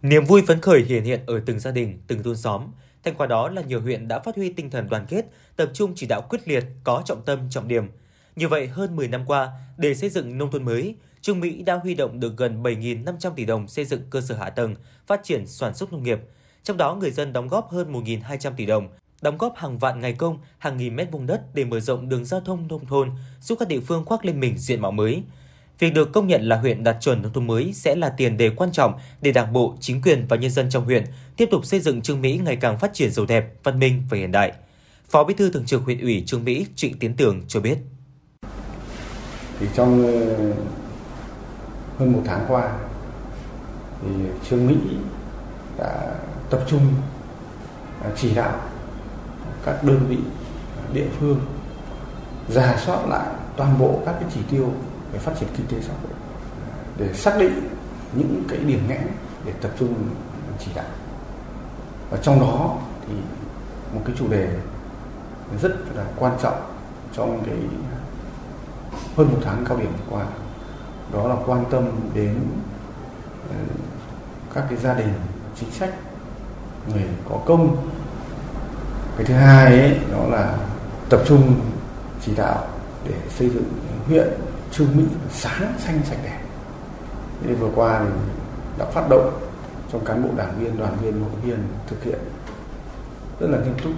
[0.05, 2.61] Niềm vui phấn khởi hiện hiện ở từng gia đình, từng thôn xóm.
[3.03, 5.93] Thành quả đó là nhiều huyện đã phát huy tinh thần đoàn kết, tập trung
[5.95, 7.87] chỉ đạo quyết liệt, có trọng tâm, trọng điểm.
[8.35, 11.75] Như vậy, hơn 10 năm qua, để xây dựng nông thôn mới, Trương Mỹ đã
[11.75, 14.75] huy động được gần 7.500 tỷ đồng xây dựng cơ sở hạ tầng,
[15.07, 16.19] phát triển sản xuất nông nghiệp.
[16.63, 18.89] Trong đó, người dân đóng góp hơn 1.200 tỷ đồng,
[19.21, 22.25] đóng góp hàng vạn ngày công, hàng nghìn mét vuông đất để mở rộng đường
[22.25, 25.23] giao thông nông thôn, giúp các địa phương khoác lên mình diện mạo mới.
[25.79, 28.49] Việc được công nhận là huyện đạt chuẩn nông thôn mới sẽ là tiền đề
[28.49, 31.03] quan trọng để Đảng bộ, chính quyền và nhân dân trong huyện
[31.37, 34.17] tiếp tục xây dựng Trương Mỹ ngày càng phát triển giàu đẹp, văn minh và
[34.17, 34.53] hiện đại.
[35.09, 37.77] Phó Bí thư Thường trực huyện ủy Trương Mỹ Trịnh Tiến Tường cho biết.
[39.59, 40.53] Thì trong ờ,
[41.97, 42.77] hơn một tháng qua,
[44.01, 44.09] thì
[44.49, 44.75] Trương Mỹ
[45.77, 46.15] đã
[46.49, 46.81] tập trung
[48.03, 48.59] à, chỉ đạo
[49.65, 50.17] các đơn vị
[50.77, 51.39] à, địa phương
[52.49, 54.73] giả soát lại toàn bộ các cái chỉ tiêu
[55.15, 56.11] về phát triển kinh tế xã hội
[56.97, 57.69] để xác định
[58.13, 59.07] những cái điểm nghẽn
[59.45, 59.93] để tập trung
[60.59, 60.85] chỉ đạo.
[62.09, 63.13] Và trong đó thì
[63.93, 64.49] một cái chủ đề
[65.61, 66.61] rất là quan trọng
[67.13, 67.55] trong cái
[69.17, 70.25] hơn một tháng cao điểm vừa qua
[71.13, 72.35] đó là quan tâm đến
[73.49, 73.55] ờ,
[74.53, 75.13] các cái gia đình
[75.59, 75.93] chính sách
[76.87, 77.87] người có công.
[79.17, 80.57] Cái thứ hai ấy, đó là
[81.09, 81.55] tập trung
[82.25, 82.67] chỉ đạo
[83.05, 83.69] để xây dựng
[84.07, 84.27] huyện
[84.77, 86.39] Trương Mỹ sáng xanh sạch đẹp.
[87.43, 88.11] Thế vừa qua thì
[88.77, 89.39] đã phát động
[89.91, 91.57] trong cán bộ đảng viên, đoàn viên, hội viên
[91.87, 92.19] thực hiện
[93.39, 93.93] rất là nghiêm túc.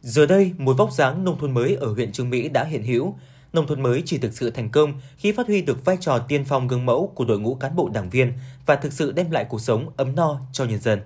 [0.00, 3.14] Giờ đây, một vóc dáng nông thôn mới ở huyện Trương Mỹ đã hiện hữu.
[3.52, 6.44] Nông thôn mới chỉ thực sự thành công khi phát huy được vai trò tiên
[6.44, 8.32] phong gương mẫu của đội ngũ cán bộ đảng viên
[8.66, 11.00] và thực sự đem lại cuộc sống ấm no cho nhân dân.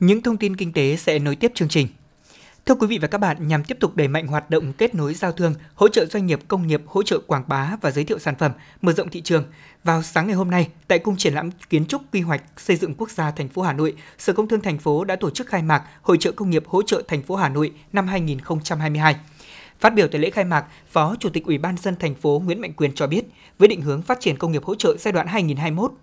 [0.00, 1.86] Những thông tin kinh tế sẽ nối tiếp chương trình.
[2.66, 5.14] Thưa quý vị và các bạn, nhằm tiếp tục đẩy mạnh hoạt động kết nối
[5.14, 8.18] giao thương, hỗ trợ doanh nghiệp công nghiệp, hỗ trợ quảng bá và giới thiệu
[8.18, 9.44] sản phẩm, mở rộng thị trường,
[9.84, 12.94] vào sáng ngày hôm nay, tại cung triển lãm kiến trúc quy hoạch xây dựng
[12.94, 15.62] quốc gia thành phố Hà Nội, Sở Công Thương thành phố đã tổ chức khai
[15.62, 19.16] mạc Hội trợ công nghiệp hỗ trợ thành phố Hà Nội năm 2022.
[19.82, 22.60] Phát biểu tại lễ khai mạc, Phó Chủ tịch Ủy ban dân thành phố Nguyễn
[22.60, 23.24] Mạnh Quyền cho biết,
[23.58, 25.26] với định hướng phát triển công nghiệp hỗ trợ giai đoạn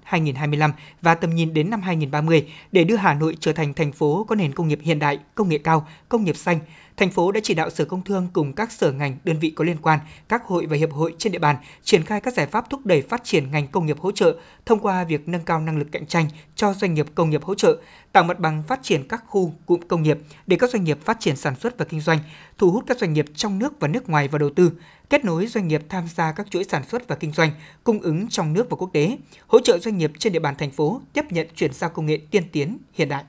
[0.09, 4.25] 2021-2025 và tầm nhìn đến năm 2030 để đưa Hà Nội trở thành thành phố
[4.29, 6.59] có nền công nghiệp hiện đại, công nghệ cao, công nghiệp xanh,
[6.99, 9.63] thành phố đã chỉ đạo Sở Công Thương cùng các sở ngành, đơn vị có
[9.63, 12.69] liên quan, các hội và hiệp hội trên địa bàn triển khai các giải pháp
[12.69, 14.35] thúc đẩy phát triển ngành công nghiệp hỗ trợ
[14.65, 17.55] thông qua việc nâng cao năng lực cạnh tranh cho doanh nghiệp công nghiệp hỗ
[17.55, 17.77] trợ,
[18.11, 21.19] tạo mặt bằng phát triển các khu cụm công nghiệp để các doanh nghiệp phát
[21.19, 22.19] triển sản xuất và kinh doanh,
[22.57, 24.71] thu hút các doanh nghiệp trong nước và nước ngoài vào đầu tư,
[25.09, 27.51] kết nối doanh nghiệp tham gia các chuỗi sản xuất và kinh doanh,
[27.83, 30.71] cung ứng trong nước và quốc tế, hỗ trợ doanh nghiệp trên địa bàn thành
[30.71, 33.23] phố tiếp nhận chuyển giao công nghệ tiên tiến hiện đại.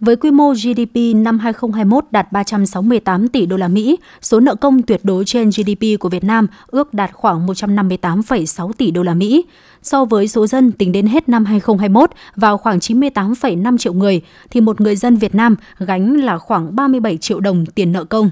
[0.00, 4.82] Với quy mô GDP năm 2021 đạt 368 tỷ đô la Mỹ, số nợ công
[4.82, 9.44] tuyệt đối trên GDP của Việt Nam ước đạt khoảng 158,6 tỷ đô la Mỹ.
[9.82, 14.60] So với số dân tính đến hết năm 2021 vào khoảng 98,5 triệu người thì
[14.60, 18.30] một người dân Việt Nam gánh là khoảng 37 triệu đồng tiền nợ công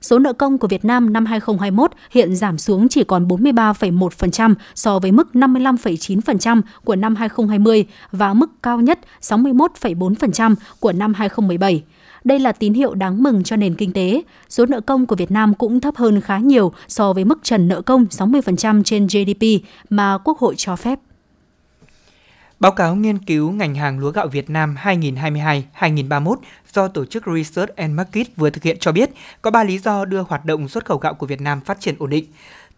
[0.00, 4.98] số nợ công của Việt Nam năm 2021 hiện giảm xuống chỉ còn 43,1% so
[4.98, 11.82] với mức 55,9% của năm 2020 và mức cao nhất 61,4% của năm 2017.
[12.24, 14.22] Đây là tín hiệu đáng mừng cho nền kinh tế.
[14.48, 17.68] Số nợ công của Việt Nam cũng thấp hơn khá nhiều so với mức trần
[17.68, 19.44] nợ công 60% trên GDP
[19.90, 20.98] mà Quốc hội cho phép.
[22.60, 26.36] Báo cáo nghiên cứu ngành hàng lúa gạo Việt Nam 2022-2031
[26.72, 29.10] do tổ chức Research and Market vừa thực hiện cho biết
[29.42, 31.94] có 3 lý do đưa hoạt động xuất khẩu gạo của Việt Nam phát triển
[31.98, 32.24] ổn định.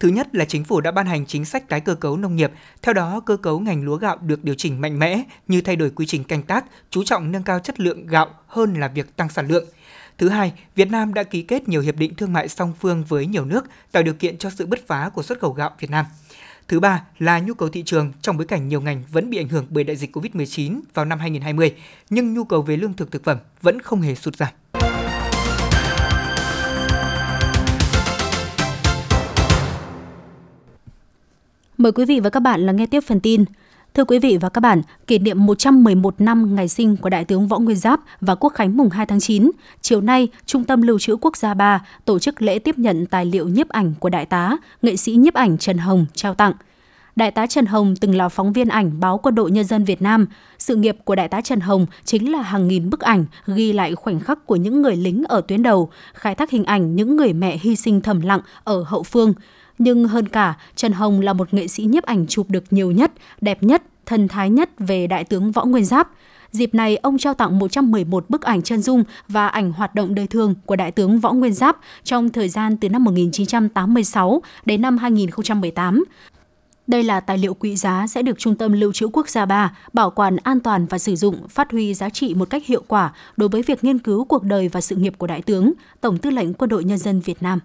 [0.00, 2.52] Thứ nhất là chính phủ đã ban hành chính sách tái cơ cấu nông nghiệp,
[2.82, 5.90] theo đó cơ cấu ngành lúa gạo được điều chỉnh mạnh mẽ như thay đổi
[5.90, 9.28] quy trình canh tác, chú trọng nâng cao chất lượng gạo hơn là việc tăng
[9.28, 9.64] sản lượng.
[10.18, 13.26] Thứ hai, Việt Nam đã ký kết nhiều hiệp định thương mại song phương với
[13.26, 16.06] nhiều nước, tạo điều kiện cho sự bứt phá của xuất khẩu gạo Việt Nam.
[16.70, 19.48] Thứ ba là nhu cầu thị trường trong bối cảnh nhiều ngành vẫn bị ảnh
[19.48, 21.74] hưởng bởi đại dịch COVID-19 vào năm 2020,
[22.10, 24.48] nhưng nhu cầu về lương thực thực phẩm vẫn không hề sụt giảm.
[31.78, 33.44] Mời quý vị và các bạn lắng nghe tiếp phần tin.
[33.94, 37.48] Thưa quý vị và các bạn, kỷ niệm 111 năm ngày sinh của Đại tướng
[37.48, 39.50] Võ Nguyên Giáp và Quốc khánh mùng 2 tháng 9,
[39.80, 43.24] chiều nay, Trung tâm Lưu trữ Quốc gia 3 tổ chức lễ tiếp nhận tài
[43.24, 46.52] liệu nhiếp ảnh của Đại tá, nghệ sĩ nhiếp ảnh Trần Hồng trao tặng.
[47.16, 50.02] Đại tá Trần Hồng từng là phóng viên ảnh báo Quân đội Nhân dân Việt
[50.02, 50.26] Nam.
[50.58, 53.94] Sự nghiệp của Đại tá Trần Hồng chính là hàng nghìn bức ảnh ghi lại
[53.94, 57.32] khoảnh khắc của những người lính ở tuyến đầu, khai thác hình ảnh những người
[57.32, 59.34] mẹ hy sinh thầm lặng ở hậu phương–
[59.80, 63.12] nhưng hơn cả, Trần Hồng là một nghệ sĩ nhiếp ảnh chụp được nhiều nhất,
[63.40, 66.10] đẹp nhất, thần thái nhất về Đại tướng Võ Nguyên Giáp.
[66.50, 70.26] Dịp này, ông trao tặng 111 bức ảnh chân dung và ảnh hoạt động đời
[70.26, 74.98] thường của Đại tướng Võ Nguyên Giáp trong thời gian từ năm 1986 đến năm
[74.98, 76.04] 2018.
[76.86, 79.76] Đây là tài liệu quý giá sẽ được Trung tâm Lưu trữ Quốc gia 3
[79.92, 83.12] bảo quản an toàn và sử dụng, phát huy giá trị một cách hiệu quả
[83.36, 86.30] đối với việc nghiên cứu cuộc đời và sự nghiệp của Đại tướng, Tổng tư
[86.30, 87.60] lệnh Quân đội Nhân dân Việt Nam.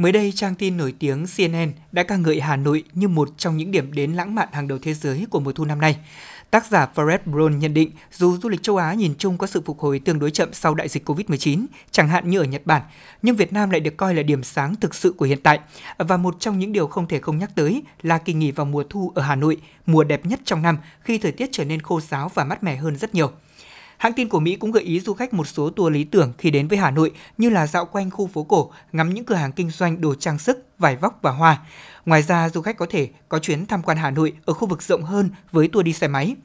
[0.00, 3.56] Mới đây, trang tin nổi tiếng CNN đã ca ngợi Hà Nội như một trong
[3.56, 5.96] những điểm đến lãng mạn hàng đầu thế giới của mùa thu năm nay.
[6.50, 9.62] Tác giả Fred Brown nhận định dù du lịch châu Á nhìn chung có sự
[9.64, 12.82] phục hồi tương đối chậm sau đại dịch COVID-19, chẳng hạn như ở Nhật Bản,
[13.22, 15.58] nhưng Việt Nam lại được coi là điểm sáng thực sự của hiện tại.
[15.98, 18.84] Và một trong những điều không thể không nhắc tới là kỳ nghỉ vào mùa
[18.90, 22.00] thu ở Hà Nội, mùa đẹp nhất trong năm khi thời tiết trở nên khô
[22.00, 23.30] giáo và mát mẻ hơn rất nhiều.
[24.00, 26.50] Hãng tin của Mỹ cũng gợi ý du khách một số tour lý tưởng khi
[26.50, 29.52] đến với Hà Nội như là dạo quanh khu phố cổ, ngắm những cửa hàng
[29.52, 31.58] kinh doanh đồ trang sức, vải vóc và hoa.
[32.06, 34.82] Ngoài ra, du khách có thể có chuyến tham quan Hà Nội ở khu vực
[34.82, 36.36] rộng hơn với tour đi xe máy.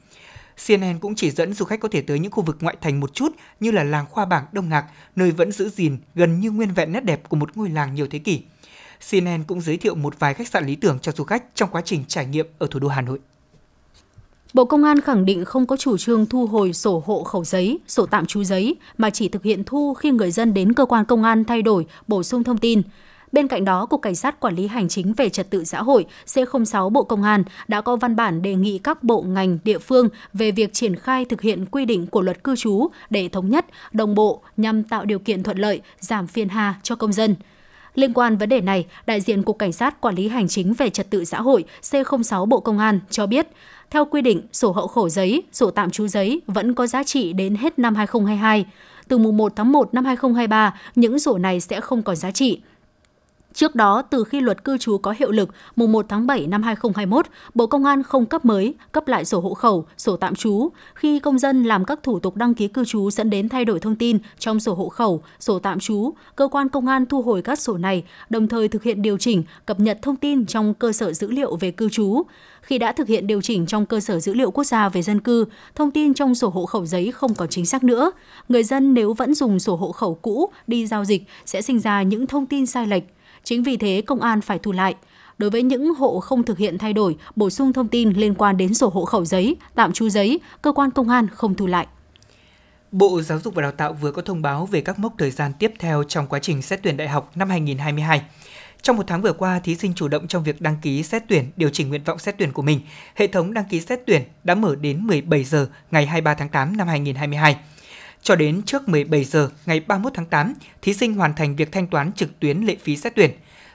[0.66, 3.14] CNN cũng chỉ dẫn du khách có thể tới những khu vực ngoại thành một
[3.14, 6.74] chút như là làng Khoa Bảng Đông Ngạc, nơi vẫn giữ gìn gần như nguyên
[6.74, 8.42] vẹn nét đẹp của một ngôi làng nhiều thế kỷ.
[9.10, 11.82] CNN cũng giới thiệu một vài khách sạn lý tưởng cho du khách trong quá
[11.84, 13.18] trình trải nghiệm ở thủ đô Hà Nội.
[14.56, 17.78] Bộ Công an khẳng định không có chủ trương thu hồi sổ hộ khẩu giấy,
[17.86, 21.04] sổ tạm trú giấy, mà chỉ thực hiện thu khi người dân đến cơ quan
[21.04, 22.82] công an thay đổi, bổ sung thông tin.
[23.32, 26.06] Bên cạnh đó, Cục Cảnh sát Quản lý Hành chính về Trật tự xã hội
[26.26, 30.08] C06 Bộ Công an đã có văn bản đề nghị các bộ ngành địa phương
[30.32, 33.66] về việc triển khai thực hiện quy định của luật cư trú để thống nhất,
[33.92, 37.34] đồng bộ nhằm tạo điều kiện thuận lợi, giảm phiền hà cho công dân.
[37.96, 40.90] Liên quan vấn đề này, đại diện Cục Cảnh sát Quản lý Hành chính về
[40.90, 43.48] Trật tự xã hội C06 Bộ Công an cho biết,
[43.90, 47.32] theo quy định, sổ hậu khẩu giấy, sổ tạm trú giấy vẫn có giá trị
[47.32, 48.66] đến hết năm 2022.
[49.08, 52.60] Từ mùng 1 tháng 1 năm 2023, những sổ này sẽ không còn giá trị.
[53.56, 56.62] Trước đó, từ khi luật cư trú có hiệu lực mùng 1 tháng 7 năm
[56.62, 60.68] 2021, Bộ Công an không cấp mới, cấp lại sổ hộ khẩu, sổ tạm trú.
[60.94, 63.80] Khi công dân làm các thủ tục đăng ký cư trú dẫn đến thay đổi
[63.80, 67.42] thông tin trong sổ hộ khẩu, sổ tạm trú, cơ quan công an thu hồi
[67.42, 70.92] các sổ này, đồng thời thực hiện điều chỉnh, cập nhật thông tin trong cơ
[70.92, 72.22] sở dữ liệu về cư trú.
[72.62, 75.20] Khi đã thực hiện điều chỉnh trong cơ sở dữ liệu quốc gia về dân
[75.20, 78.10] cư, thông tin trong sổ hộ khẩu giấy không còn chính xác nữa.
[78.48, 82.02] Người dân nếu vẫn dùng sổ hộ khẩu cũ đi giao dịch sẽ sinh ra
[82.02, 83.02] những thông tin sai lệch
[83.46, 84.94] Chính vì thế, công an phải thu lại.
[85.38, 88.56] Đối với những hộ không thực hiện thay đổi, bổ sung thông tin liên quan
[88.56, 91.86] đến sổ hộ khẩu giấy, tạm trú giấy, cơ quan công an không thu lại.
[92.92, 95.52] Bộ Giáo dục và Đào tạo vừa có thông báo về các mốc thời gian
[95.58, 98.22] tiếp theo trong quá trình xét tuyển đại học năm 2022.
[98.82, 101.44] Trong một tháng vừa qua, thí sinh chủ động trong việc đăng ký xét tuyển,
[101.56, 102.80] điều chỉnh nguyện vọng xét tuyển của mình.
[103.14, 106.76] Hệ thống đăng ký xét tuyển đã mở đến 17 giờ ngày 23 tháng 8
[106.76, 107.56] năm 2022.
[108.26, 111.86] Cho đến trước 17 giờ ngày 31 tháng 8, thí sinh hoàn thành việc thanh
[111.86, 113.30] toán trực tuyến lệ phí xét tuyển.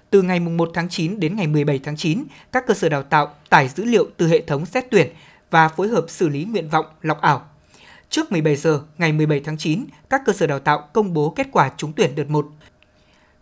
[0.10, 3.36] Từ ngày 1 tháng 9 đến ngày 17 tháng 9, các cơ sở đào tạo
[3.50, 5.08] tải dữ liệu từ hệ thống xét tuyển
[5.50, 7.46] và phối hợp xử lý nguyện vọng lọc ảo.
[8.10, 11.48] Trước 17 giờ ngày 17 tháng 9, các cơ sở đào tạo công bố kết
[11.52, 12.48] quả trúng tuyển đợt 1.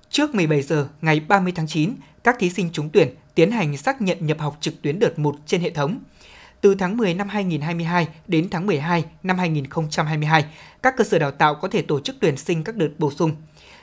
[0.09, 1.93] Trước 17 giờ ngày 30 tháng 9,
[2.23, 5.35] các thí sinh trúng tuyển tiến hành xác nhận nhập học trực tuyến đợt 1
[5.45, 5.99] trên hệ thống–
[6.61, 10.45] từ tháng 10 năm 2022 đến tháng 12 năm 2022,
[10.83, 13.31] các cơ sở đào tạo có thể tổ chức tuyển sinh các đợt bổ sung.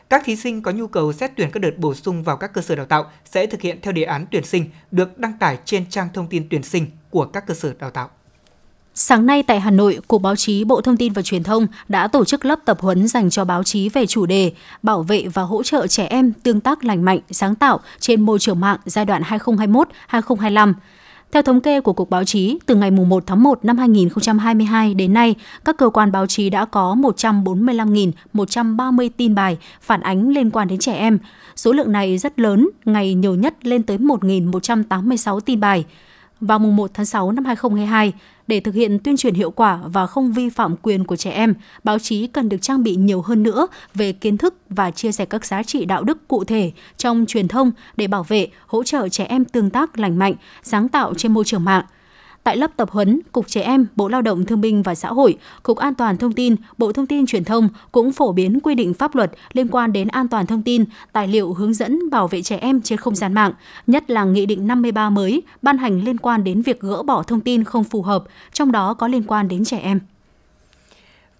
[0.08, 2.62] Các thí sinh có nhu cầu xét tuyển các đợt bổ sung vào các cơ
[2.62, 5.84] sở đào tạo sẽ thực hiện theo đề án tuyển sinh được đăng tải trên
[5.90, 8.10] trang thông tin tuyển sinh của các cơ sở đào tạo.
[8.98, 12.08] Sáng nay tại Hà Nội, Cục Báo chí Bộ Thông tin và Truyền thông đã
[12.08, 15.42] tổ chức lớp tập huấn dành cho báo chí về chủ đề Bảo vệ và
[15.42, 19.04] hỗ trợ trẻ em tương tác lành mạnh, sáng tạo trên môi trường mạng giai
[19.04, 19.22] đoạn
[20.10, 20.74] 2021-2025.
[21.32, 25.14] Theo thống kê của Cục Báo chí, từ ngày 1 tháng 1 năm 2022 đến
[25.14, 25.34] nay,
[25.64, 30.78] các cơ quan báo chí đã có 145.130 tin bài phản ánh liên quan đến
[30.78, 31.18] trẻ em.
[31.56, 35.84] Số lượng này rất lớn, ngày nhiều nhất lên tới 1.186 tin bài.
[36.40, 38.12] Vào mùng 1 tháng 6 năm 2022,
[38.46, 41.54] để thực hiện tuyên truyền hiệu quả và không vi phạm quyền của trẻ em,
[41.84, 45.24] báo chí cần được trang bị nhiều hơn nữa về kiến thức và chia sẻ
[45.24, 49.08] các giá trị đạo đức cụ thể trong truyền thông để bảo vệ, hỗ trợ
[49.08, 51.84] trẻ em tương tác lành mạnh, sáng tạo trên môi trường mạng.
[52.46, 55.38] Tại lớp tập huấn, Cục Trẻ Em, Bộ Lao động Thương binh và Xã hội,
[55.62, 58.94] Cục An toàn Thông tin, Bộ Thông tin Truyền thông cũng phổ biến quy định
[58.94, 62.42] pháp luật liên quan đến an toàn thông tin, tài liệu hướng dẫn bảo vệ
[62.42, 63.52] trẻ em trên không gian mạng,
[63.86, 67.40] nhất là Nghị định 53 mới ban hành liên quan đến việc gỡ bỏ thông
[67.40, 70.00] tin không phù hợp, trong đó có liên quan đến trẻ em.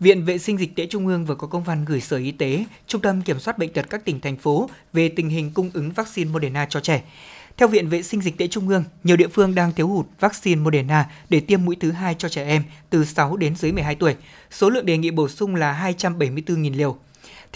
[0.01, 2.65] Viện Vệ sinh Dịch tễ Trung ương vừa có công văn gửi Sở Y tế,
[2.87, 5.91] Trung tâm Kiểm soát Bệnh tật các tỉnh, thành phố về tình hình cung ứng
[5.91, 7.03] vaccine Moderna cho trẻ.
[7.57, 10.61] Theo Viện Vệ sinh Dịch tễ Trung ương, nhiều địa phương đang thiếu hụt vaccine
[10.61, 14.15] Moderna để tiêm mũi thứ hai cho trẻ em từ 6 đến dưới 12 tuổi.
[14.51, 16.97] Số lượng đề nghị bổ sung là 274.000 liều.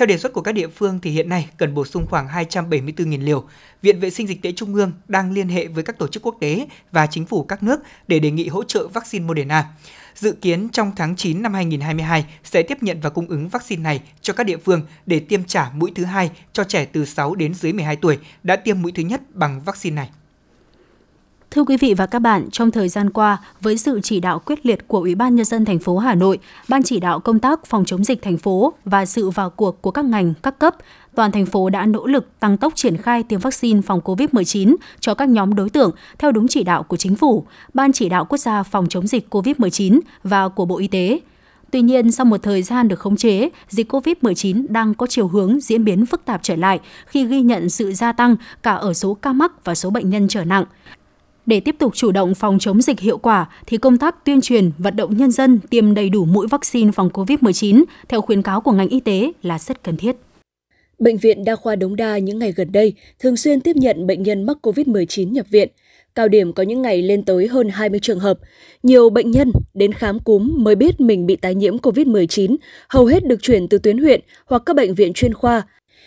[0.00, 3.24] Theo đề xuất của các địa phương thì hiện nay cần bổ sung khoảng 274.000
[3.24, 3.44] liều.
[3.82, 6.36] Viện Vệ sinh Dịch tễ Trung ương đang liên hệ với các tổ chức quốc
[6.40, 9.68] tế và chính phủ các nước để đề nghị hỗ trợ vaccine Moderna.
[10.14, 14.00] Dự kiến trong tháng 9 năm 2022 sẽ tiếp nhận và cung ứng vaccine này
[14.20, 17.54] cho các địa phương để tiêm trả mũi thứ hai cho trẻ từ 6 đến
[17.54, 20.10] dưới 12 tuổi đã tiêm mũi thứ nhất bằng vaccine này.
[21.50, 24.66] Thưa quý vị và các bạn, trong thời gian qua, với sự chỉ đạo quyết
[24.66, 27.66] liệt của Ủy ban nhân dân thành phố Hà Nội, Ban chỉ đạo công tác
[27.66, 30.76] phòng chống dịch thành phố và sự vào cuộc của các ngành, các cấp,
[31.14, 35.14] toàn thành phố đã nỗ lực tăng tốc triển khai tiêm vaccine phòng COVID-19 cho
[35.14, 38.38] các nhóm đối tượng theo đúng chỉ đạo của chính phủ, Ban chỉ đạo quốc
[38.38, 41.20] gia phòng chống dịch COVID-19 và của Bộ Y tế.
[41.70, 45.60] Tuy nhiên, sau một thời gian được khống chế, dịch COVID-19 đang có chiều hướng
[45.60, 49.14] diễn biến phức tạp trở lại khi ghi nhận sự gia tăng cả ở số
[49.14, 50.64] ca mắc và số bệnh nhân trở nặng.
[51.46, 54.70] Để tiếp tục chủ động phòng chống dịch hiệu quả thì công tác tuyên truyền,
[54.78, 58.72] vận động nhân dân tiêm đầy đủ mũi vaccine phòng COVID-19 theo khuyến cáo của
[58.72, 60.16] ngành y tế là rất cần thiết.
[60.98, 64.22] Bệnh viện Đa khoa Đống Đa những ngày gần đây thường xuyên tiếp nhận bệnh
[64.22, 65.68] nhân mắc COVID-19 nhập viện.
[66.14, 68.38] Cao điểm có những ngày lên tới hơn 20 trường hợp.
[68.82, 72.56] Nhiều bệnh nhân đến khám cúm mới biết mình bị tái nhiễm COVID-19,
[72.88, 75.62] hầu hết được chuyển từ tuyến huyện hoặc các bệnh viện chuyên khoa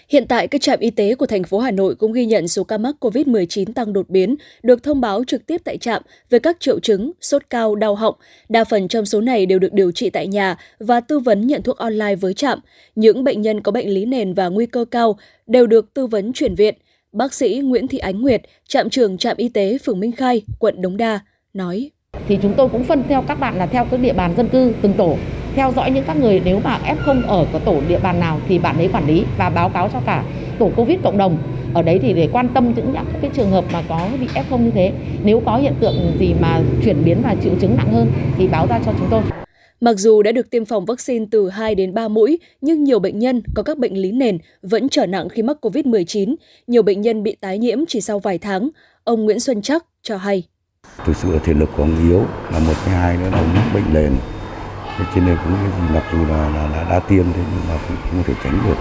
[0.10, 2.63] Hiện tại, các trạm y tế của thành phố Hà Nội cũng ghi nhận số
[2.63, 6.60] ca mắc COVID-19 tăng đột biến, được thông báo trực tiếp tại trạm về các
[6.60, 8.16] triệu chứng, sốt cao, đau họng.
[8.50, 11.62] Đa phần trong số này đều được điều trị tại nhà và tư vấn nhận
[11.62, 12.60] thuốc online với trạm.
[12.96, 16.34] Những bệnh nhân có bệnh lý nền và nguy cơ cao đều được tư vấn
[16.34, 16.76] chuyển viện.
[17.12, 20.82] Bác sĩ Nguyễn Thị Ánh Nguyệt, trạm trưởng trạm y tế phường Minh Khai, quận
[20.82, 21.20] Đống Đa,
[21.54, 21.92] nói.
[22.28, 24.74] Thì chúng tôi cũng phân theo các bạn là theo các địa bàn dân cư
[24.82, 25.18] từng tổ
[25.56, 28.60] theo dõi những các người nếu mà F0 ở có tổ địa bàn nào thì
[28.60, 30.24] bạn ấy quản lý và báo cáo cho cả
[30.60, 31.38] tổ Covid cộng đồng
[31.74, 34.58] ở đấy thì để quan tâm những các cái trường hợp mà có bị F0
[34.58, 34.92] như thế
[35.24, 38.68] nếu có hiện tượng gì mà chuyển biến và triệu chứng nặng hơn thì báo
[38.68, 39.22] ra cho chúng tôi.
[39.82, 43.20] Mặc dù đã được tiêm phòng vaccine từ 2 đến 3 mũi, nhưng nhiều bệnh
[43.20, 46.36] nhân có các bệnh lý nền vẫn trở nặng khi mắc COVID-19.
[46.68, 48.70] Nhiều bệnh nhân bị tái nhiễm chỉ sau vài tháng.
[49.04, 50.44] Ông Nguyễn Xuân Chắc cho hay.
[51.06, 52.20] Thực sự thể lực của ông yếu
[52.52, 54.12] là một cái hai nữa là ông mắc bệnh nền
[55.15, 55.53] cho nên cũng
[55.93, 58.77] mặc dù là, là, là đã tiêm thế nhưng mà cũng không thể tránh được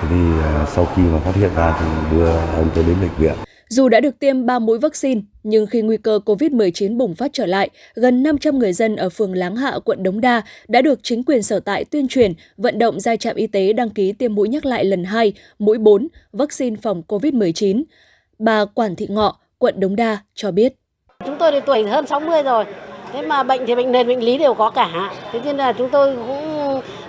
[0.00, 0.16] thế thì
[0.62, 3.34] uh, sau khi mà phát hiện ra thì đưa ông tới đến bệnh viện
[3.72, 7.46] dù đã được tiêm 3 mũi vaccine, nhưng khi nguy cơ COVID-19 bùng phát trở
[7.46, 11.24] lại, gần 500 người dân ở phường Láng Hạ, quận Đống Đa đã được chính
[11.24, 14.48] quyền sở tại tuyên truyền, vận động ra trạm y tế đăng ký tiêm mũi
[14.48, 17.82] nhắc lại lần 2, mũi 4, vaccine phòng COVID-19.
[18.38, 20.72] Bà Quản Thị Ngọ, quận Đống Đa cho biết.
[21.26, 22.64] Chúng tôi thì tuổi hơn 60 rồi,
[23.12, 25.10] thế mà bệnh thì bệnh nền, bệnh lý đều có cả.
[25.32, 26.16] Thế nên là chúng tôi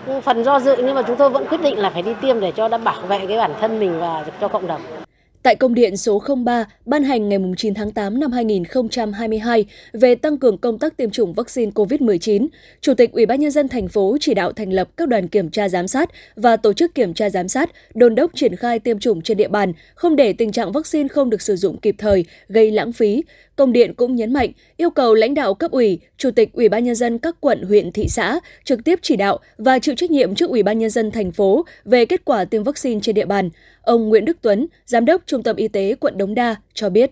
[0.07, 2.39] cũng phần do dự, nhưng mà chúng tôi vẫn quyết định là phải đi tiêm
[2.39, 4.81] để cho đã bảo vệ cái bản thân mình và cho cộng đồng.
[5.43, 10.37] Tại công điện số 03 ban hành ngày 9 tháng 8 năm 2022 về tăng
[10.37, 12.47] cường công tác tiêm chủng vaccine COVID-19,
[12.81, 15.49] Chủ tịch Ủy ban nhân dân thành phố chỉ đạo thành lập các đoàn kiểm
[15.49, 18.99] tra giám sát và tổ chức kiểm tra giám sát, đôn đốc triển khai tiêm
[18.99, 22.25] chủng trên địa bàn, không để tình trạng vaccine không được sử dụng kịp thời,
[22.49, 23.23] gây lãng phí.
[23.55, 26.83] Công điện cũng nhấn mạnh yêu cầu lãnh đạo cấp ủy, chủ tịch Ủy ban
[26.83, 30.35] nhân dân các quận, huyện, thị xã trực tiếp chỉ đạo và chịu trách nhiệm
[30.35, 33.49] trước Ủy ban nhân dân thành phố về kết quả tiêm vaccine trên địa bàn.
[33.83, 37.11] Ông Nguyễn Đức Tuấn, giám đốc Trung tâm Y tế quận Đống Đa cho biết.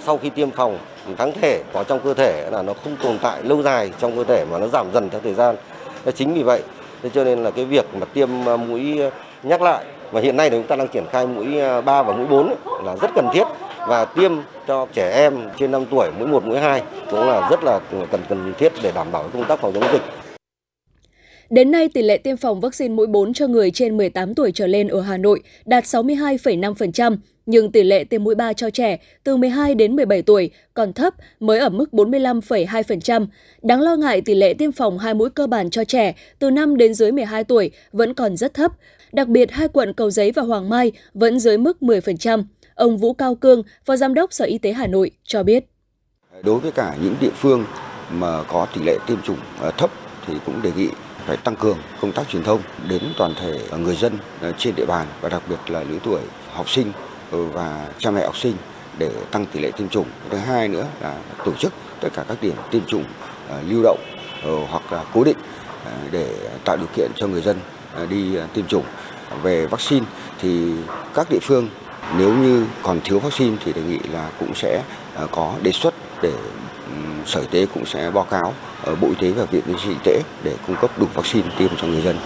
[0.00, 0.78] Sau khi tiêm phòng,
[1.18, 4.24] kháng thể có trong cơ thể là nó không tồn tại lâu dài trong cơ
[4.24, 5.56] thể mà nó giảm dần theo thời gian.
[6.14, 6.62] Chính vì vậy,
[7.14, 8.98] cho nên là cái việc mà tiêm à, mũi
[9.42, 12.26] nhắc lại và hiện nay chúng ta đang triển khai mũi à, 3 và mũi
[12.26, 13.44] 4 là rất cần thiết
[13.88, 14.32] và tiêm
[14.68, 18.20] cho trẻ em trên 5 tuổi mũi 1, mũi 2 cũng là rất là cần
[18.28, 20.02] cần thiết để đảm bảo công tác phòng chống dịch.
[21.54, 24.66] Đến nay, tỷ lệ tiêm phòng vaccine mũi 4 cho người trên 18 tuổi trở
[24.66, 29.36] lên ở Hà Nội đạt 62,5%, nhưng tỷ lệ tiêm mũi 3 cho trẻ từ
[29.36, 33.26] 12 đến 17 tuổi còn thấp, mới ở mức 45,2%.
[33.62, 36.76] Đáng lo ngại tỷ lệ tiêm phòng hai mũi cơ bản cho trẻ từ 5
[36.76, 38.72] đến dưới 12 tuổi vẫn còn rất thấp.
[39.12, 42.44] Đặc biệt, hai quận Cầu Giấy và Hoàng Mai vẫn dưới mức 10%.
[42.74, 45.64] Ông Vũ Cao Cương, Phó Giám đốc Sở Y tế Hà Nội cho biết.
[46.42, 47.64] Đối với cả những địa phương
[48.10, 49.90] mà có tỷ lệ tiêm chủng ờ, thấp
[50.26, 50.88] thì cũng đề nghị
[51.26, 54.86] phải tăng cường công tác truyền thông đến toàn thể người dân ờ, trên địa
[54.86, 56.20] bàn và đặc biệt là lứa tuổi
[56.52, 56.92] học sinh
[57.30, 58.56] ừ, và cha mẹ học sinh
[58.98, 60.06] để tăng tỷ lệ tiêm chủng.
[60.30, 61.14] Thứ hai nữa là
[61.44, 63.04] tổ chức tất cả các điểm tiêm chủng
[63.48, 63.98] ờ, lưu động
[64.42, 65.36] ờ, hoặc là cố định
[66.10, 67.56] để tạo điều kiện cho người dân
[68.10, 68.84] đi tiêm chủng.
[69.42, 70.06] Về vaccine
[70.40, 70.72] thì
[71.14, 71.68] các địa phương
[72.16, 74.82] nếu như còn thiếu vaccine thì đề nghị là cũng sẽ
[75.30, 76.32] có đề xuất để
[77.26, 78.54] Sở Y tế cũng sẽ báo cáo
[78.84, 81.86] ở Bộ Y tế và Viện Y tế để cung cấp đủ vaccine tiêm cho
[81.86, 82.16] người dân.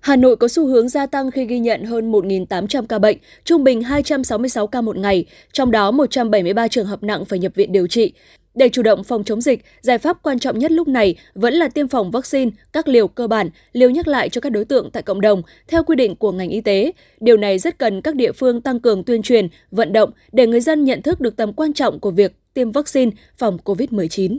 [0.00, 3.64] Hà Nội có xu hướng gia tăng khi ghi nhận hơn 1.800 ca bệnh, trung
[3.64, 7.86] bình 266 ca một ngày, trong đó 173 trường hợp nặng phải nhập viện điều
[7.86, 8.12] trị.
[8.54, 11.68] Để chủ động phòng chống dịch, giải pháp quan trọng nhất lúc này vẫn là
[11.68, 15.02] tiêm phòng vaccine, các liều cơ bản, liều nhắc lại cho các đối tượng tại
[15.02, 16.92] cộng đồng theo quy định của ngành y tế.
[17.20, 20.60] Điều này rất cần các địa phương tăng cường tuyên truyền, vận động để người
[20.60, 24.38] dân nhận thức được tầm quan trọng của việc tiêm vaccine phòng COVID-19.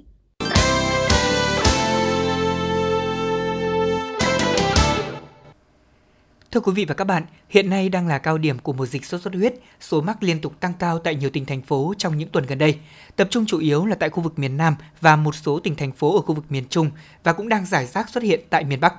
[6.54, 9.06] Thưa quý vị và các bạn, hiện nay đang là cao điểm của mùa dịch
[9.06, 12.18] sốt xuất huyết, số mắc liên tục tăng cao tại nhiều tỉnh thành phố trong
[12.18, 12.78] những tuần gần đây,
[13.16, 15.92] tập trung chủ yếu là tại khu vực miền Nam và một số tỉnh thành
[15.92, 16.92] phố ở khu vực miền Trung
[17.24, 18.94] và cũng đang giải rác xuất hiện tại miền Bắc.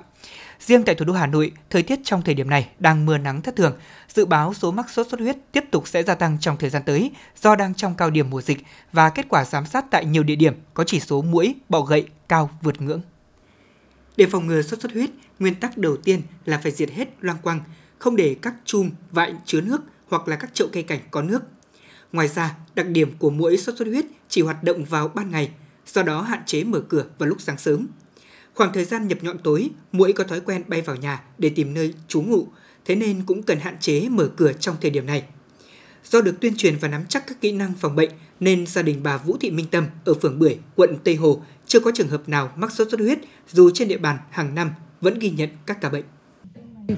[0.59, 3.41] Riêng tại thủ đô Hà Nội, thời tiết trong thời điểm này đang mưa nắng
[3.41, 3.77] thất thường.
[4.07, 6.83] Dự báo số mắc sốt xuất huyết tiếp tục sẽ gia tăng trong thời gian
[6.83, 8.57] tới do đang trong cao điểm mùa dịch
[8.91, 12.05] và kết quả giám sát tại nhiều địa điểm có chỉ số mũi, bọ gậy
[12.29, 13.01] cao vượt ngưỡng.
[14.17, 17.37] Để phòng ngừa sốt xuất huyết, nguyên tắc đầu tiên là phải diệt hết loang
[17.41, 17.59] quang,
[17.99, 21.43] không để các chum, vại chứa nước hoặc là các chậu cây cảnh có nước.
[22.11, 25.51] Ngoài ra, đặc điểm của mũi sốt xuất huyết chỉ hoạt động vào ban ngày,
[25.87, 27.87] do đó hạn chế mở cửa vào lúc sáng sớm.
[28.53, 31.73] Khoảng thời gian nhập nhọn tối, mũi có thói quen bay vào nhà để tìm
[31.73, 32.47] nơi trú ngụ,
[32.85, 35.23] thế nên cũng cần hạn chế mở cửa trong thời điểm này.
[36.05, 38.09] Do được tuyên truyền và nắm chắc các kỹ năng phòng bệnh
[38.39, 41.79] nên gia đình bà Vũ Thị Minh Tâm ở phường Bưởi, quận Tây Hồ chưa
[41.79, 43.19] có trường hợp nào mắc sốt xuất huyết
[43.51, 44.71] dù trên địa bàn hàng năm
[45.05, 46.03] vẫn ghi nhận các ca bệnh.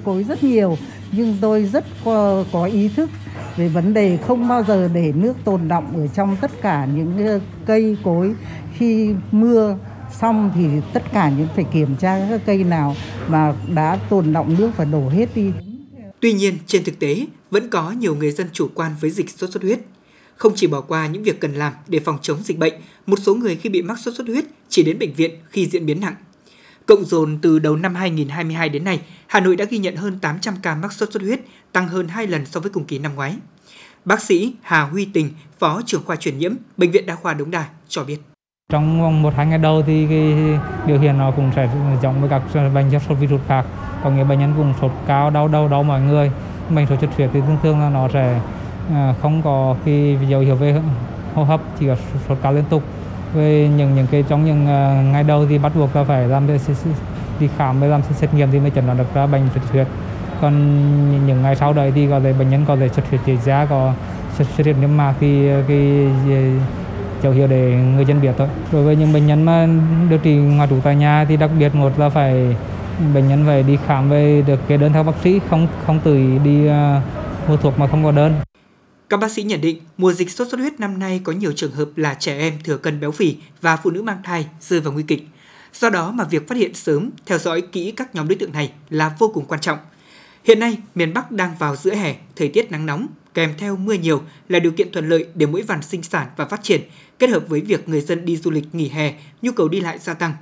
[0.04, 0.76] Cối rất nhiều
[1.12, 3.10] nhưng tôi rất có, có ý thức
[3.56, 7.40] về vấn đề không bao giờ để nước tồn động ở trong tất cả những
[7.66, 8.34] cây cối
[8.76, 9.78] khi mưa
[10.20, 12.96] xong thì tất cả những phải kiểm tra các cây nào
[13.28, 15.50] mà đã tồn động nước và đổ hết đi.
[16.20, 19.50] Tuy nhiên, trên thực tế, vẫn có nhiều người dân chủ quan với dịch sốt
[19.50, 19.80] xuất huyết.
[20.36, 22.74] Không chỉ bỏ qua những việc cần làm để phòng chống dịch bệnh,
[23.06, 25.86] một số người khi bị mắc sốt xuất huyết chỉ đến bệnh viện khi diễn
[25.86, 26.14] biến nặng.
[26.88, 30.54] Cộng dồn từ đầu năm 2022 đến nay, Hà Nội đã ghi nhận hơn 800
[30.62, 31.40] ca mắc sốt xuất huyết,
[31.72, 33.36] tăng hơn 2 lần so với cùng kỳ năm ngoái.
[34.04, 37.50] Bác sĩ Hà Huy Tình, Phó trưởng khoa truyền nhiễm, Bệnh viện Đa khoa Đống
[37.50, 38.16] Đa cho biết.
[38.72, 41.70] Trong vòng một hai ngày đầu thì cái biểu hiện nó cũng sẽ
[42.02, 43.64] giống với các bệnh do sốt virus khác.
[44.04, 46.30] Có nghĩa bệnh nhân cũng sốt cao, đau đầu đau mọi người.
[46.74, 48.40] Bệnh sốt xuất huyết thì thường thường là nó sẽ
[48.90, 50.80] à, không có khi dấu hiệu về
[51.34, 51.96] hô hấp chỉ có
[52.28, 52.82] sốt cao liên tục.
[53.34, 56.46] Về những những cái trong những uh, ngày đầu thì bắt buộc là phải làm
[57.40, 59.86] đi khám và làm xét nghiệm thì mới chẩn đoán được ra bệnh xuất huyết.
[60.40, 60.52] Còn
[61.26, 63.66] những ngày sau đấy thì có thể bệnh nhân có thể xuất huyết dưới da
[63.70, 63.92] có
[64.36, 66.40] xuất xuất huyết niêm mạc thì ờ, cái ờ,
[67.22, 68.48] dấu hiệu để người dân biết thôi.
[68.72, 69.68] Đối với những bệnh nhân mà
[70.10, 72.56] điều trị ngoại trú tại nhà thì đặc biệt một là phải
[73.14, 76.38] bệnh nhân phải đi khám về được cái đơn theo bác sĩ, không không tự
[76.44, 76.72] đi uh,
[77.48, 78.32] mua thuốc mà không có đơn.
[79.08, 81.72] Các bác sĩ nhận định mùa dịch sốt xuất huyết năm nay có nhiều trường
[81.72, 84.92] hợp là trẻ em thừa cân béo phì và phụ nữ mang thai rơi vào
[84.92, 85.26] nguy kịch.
[85.74, 88.72] Do đó mà việc phát hiện sớm, theo dõi kỹ các nhóm đối tượng này
[88.90, 89.78] là vô cùng quan trọng.
[90.44, 93.92] Hiện nay, miền Bắc đang vào giữa hè, thời tiết nắng nóng, kèm theo mưa
[93.92, 96.80] nhiều là điều kiện thuận lợi để mũi vằn sinh sản và phát triển,
[97.18, 99.98] kết hợp với việc người dân đi du lịch nghỉ hè, nhu cầu đi lại
[99.98, 100.32] gia tăng.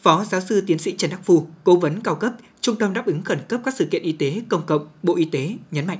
[0.00, 3.06] Phó giáo sư tiến sĩ Trần Đắc Phu, cố vấn cao cấp, Trung tâm đáp
[3.06, 5.98] ứng khẩn cấp các sự kiện y tế công cộng, Bộ Y tế nhấn mạnh.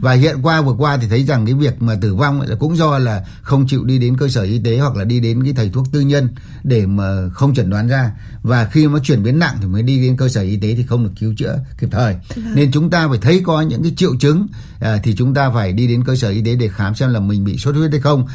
[0.00, 2.76] Và hiện qua vừa qua thì thấy rằng cái việc mà tử vong là cũng
[2.76, 5.52] do là không chịu đi đến cơ sở y tế hoặc là đi đến cái
[5.52, 6.28] thầy thuốc tư nhân
[6.64, 8.10] để mà không chẩn đoán ra
[8.42, 10.82] và khi mà chuyển biến nặng thì mới đi đến cơ sở y tế thì
[10.82, 12.16] không được cứu chữa kịp thời.
[12.36, 12.54] Vâng.
[12.54, 14.46] Nên chúng ta phải thấy có những cái triệu chứng
[14.80, 17.20] à, thì chúng ta phải đi đến cơ sở y tế để khám xem là
[17.20, 18.26] mình bị sốt huyết hay không.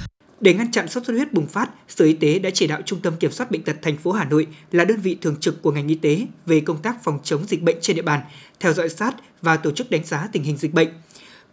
[0.44, 3.00] Để ngăn chặn sốt xuất huyết bùng phát, Sở Y tế đã chỉ đạo Trung
[3.00, 5.72] tâm Kiểm soát bệnh tật thành phố Hà Nội là đơn vị thường trực của
[5.72, 8.22] ngành y tế về công tác phòng chống dịch bệnh trên địa bàn,
[8.60, 10.90] theo dõi sát và tổ chức đánh giá tình hình dịch bệnh.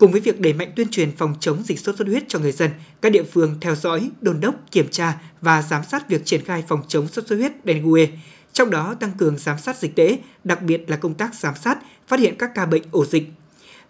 [0.01, 2.53] Cùng với việc đẩy mạnh tuyên truyền phòng chống dịch sốt xuất huyết cho người
[2.53, 2.70] dân,
[3.01, 6.64] các địa phương theo dõi, đôn đốc, kiểm tra và giám sát việc triển khai
[6.68, 8.09] phòng chống sốt xuất huyết dengue.
[8.53, 11.78] Trong đó tăng cường giám sát dịch tễ, đặc biệt là công tác giám sát,
[12.09, 13.30] phát hiện các ca bệnh ổ dịch.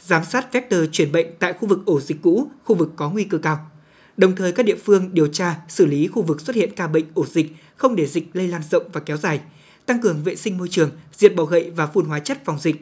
[0.00, 3.24] Giám sát vector truyền bệnh tại khu vực ổ dịch cũ, khu vực có nguy
[3.24, 3.70] cơ cao
[4.16, 7.04] Đồng thời các địa phương điều tra, xử lý khu vực xuất hiện ca bệnh
[7.14, 9.40] ổ dịch, không để dịch lây lan rộng và kéo dài,
[9.86, 12.76] tăng cường vệ sinh môi trường, diệt bọ gậy và phun hóa chất phòng dịch.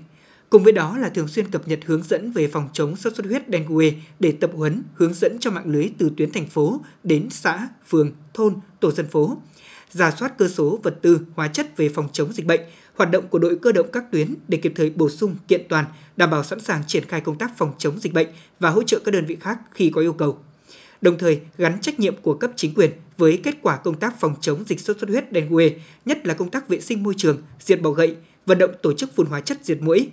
[0.51, 3.27] Cùng với đó là thường xuyên cập nhật hướng dẫn về phòng chống sốt xuất
[3.27, 7.31] huyết dengue để tập huấn, hướng dẫn cho mạng lưới từ tuyến thành phố đến
[7.31, 9.37] xã, phường, thôn, tổ dân phố.
[9.91, 12.61] Giả soát cơ số vật tư, hóa chất về phòng chống dịch bệnh,
[12.95, 15.85] hoạt động của đội cơ động các tuyến để kịp thời bổ sung, kiện toàn,
[16.17, 18.29] đảm bảo sẵn sàng triển khai công tác phòng chống dịch bệnh
[18.61, 20.39] và hỗ trợ các đơn vị khác khi có yêu cầu
[21.01, 24.35] đồng thời gắn trách nhiệm của cấp chính quyền với kết quả công tác phòng
[24.41, 25.71] chống dịch sốt xuất huyết dengue,
[26.05, 29.17] nhất là công tác vệ sinh môi trường, diệt bọ gậy, vận động tổ chức
[29.17, 30.09] phun hóa chất diệt mũi.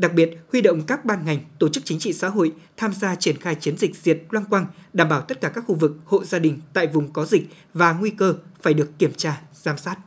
[0.00, 3.14] Đặc biệt, huy động các ban ngành, tổ chức chính trị xã hội tham gia
[3.14, 6.24] triển khai chiến dịch diệt loang quang, đảm bảo tất cả các khu vực, hộ
[6.24, 7.42] gia đình tại vùng có dịch
[7.74, 9.98] và nguy cơ phải được kiểm tra, giám sát.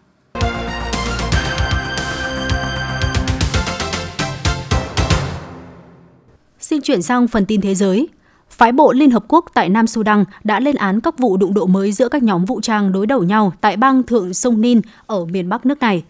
[6.59, 8.09] Xin chuyển sang phần tin thế giới.
[8.49, 11.65] Phái bộ Liên Hợp Quốc tại Nam Sudan đã lên án các vụ đụng độ
[11.65, 15.25] mới giữa các nhóm vũ trang đối đầu nhau tại bang Thượng Sông Nin ở
[15.25, 16.03] miền Bắc nước này.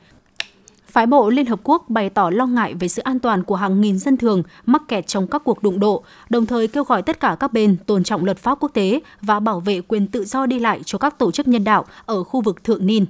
[0.94, 3.82] Phái bộ Liên Hợp Quốc bày tỏ lo ngại về sự an toàn của hàng
[3.82, 7.20] nghìn dân thường mắc kẹt trong các cuộc đụng độ, đồng thời kêu gọi tất
[7.20, 10.46] cả các bên tôn trọng luật pháp quốc tế và bảo vệ quyền tự do
[10.46, 13.06] đi lại cho các tổ chức nhân đạo ở khu vực Thượng Nin.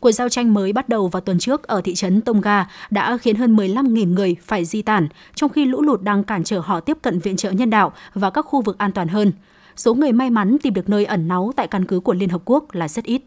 [0.00, 3.36] Cuộc giao tranh mới bắt đầu vào tuần trước ở thị trấn Tonga đã khiến
[3.36, 6.98] hơn 15.000 người phải di tản, trong khi lũ lụt đang cản trở họ tiếp
[7.02, 9.32] cận viện trợ nhân đạo và các khu vực an toàn hơn.
[9.76, 12.42] Số người may mắn tìm được nơi ẩn náu tại căn cứ của Liên Hợp
[12.44, 13.22] Quốc là rất ít.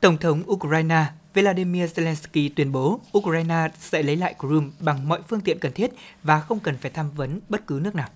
[0.00, 1.04] Tổng thống Ukraine
[1.36, 5.90] Vladimir Zelensky tuyên bố Ukraine sẽ lấy lại Crimea bằng mọi phương tiện cần thiết
[6.22, 8.08] và không cần phải tham vấn bất cứ nước nào.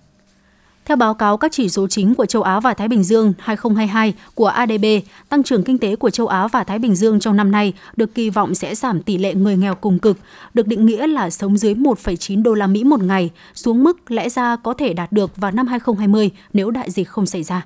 [0.85, 4.13] Theo báo cáo các chỉ số chính của châu Á và Thái Bình Dương 2022
[4.35, 4.85] của ADB,
[5.29, 8.15] tăng trưởng kinh tế của châu Á và Thái Bình Dương trong năm nay được
[8.15, 10.17] kỳ vọng sẽ giảm tỷ lệ người nghèo cùng cực,
[10.53, 14.29] được định nghĩa là sống dưới 1,9 đô la Mỹ một ngày, xuống mức lẽ
[14.29, 17.65] ra có thể đạt được vào năm 2020 nếu đại dịch không xảy ra.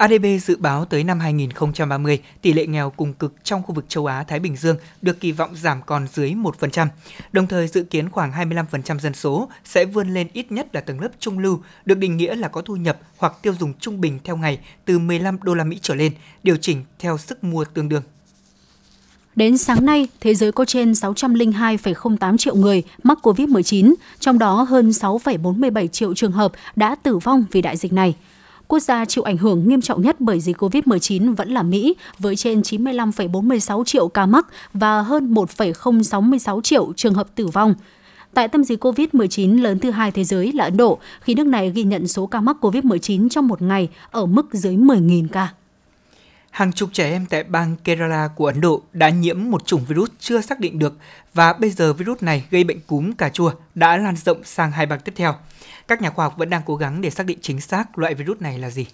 [0.00, 4.06] ADB dự báo tới năm 2030, tỷ lệ nghèo cùng cực trong khu vực châu
[4.06, 6.86] Á-Thái Bình Dương được kỳ vọng giảm còn dưới 1%,
[7.32, 11.00] đồng thời dự kiến khoảng 25% dân số sẽ vươn lên ít nhất là tầng
[11.00, 14.18] lớp trung lưu, được định nghĩa là có thu nhập hoặc tiêu dùng trung bình
[14.24, 17.88] theo ngày từ 15 đô la Mỹ trở lên, điều chỉnh theo sức mua tương
[17.88, 18.02] đương.
[19.36, 24.90] Đến sáng nay, thế giới có trên 602,08 triệu người mắc COVID-19, trong đó hơn
[24.90, 28.14] 6,47 triệu trường hợp đã tử vong vì đại dịch này.
[28.70, 32.36] Quốc gia chịu ảnh hưởng nghiêm trọng nhất bởi dịch COVID-19 vẫn là Mỹ, với
[32.36, 37.74] trên 95,46 triệu ca mắc và hơn 1,066 triệu trường hợp tử vong.
[38.34, 41.70] Tại tâm dịch COVID-19 lớn thứ hai thế giới là Ấn Độ, khi nước này
[41.70, 45.48] ghi nhận số ca mắc COVID-19 trong một ngày ở mức dưới 10.000 ca.
[46.50, 50.10] Hàng chục trẻ em tại bang Kerala của Ấn Độ đã nhiễm một chủng virus
[50.18, 50.96] chưa xác định được
[51.34, 54.86] và bây giờ virus này gây bệnh cúm cà chua đã lan rộng sang hai
[54.86, 55.34] bang tiếp theo.
[55.88, 58.40] Các nhà khoa học vẫn đang cố gắng để xác định chính xác loại virus
[58.40, 58.86] này là gì.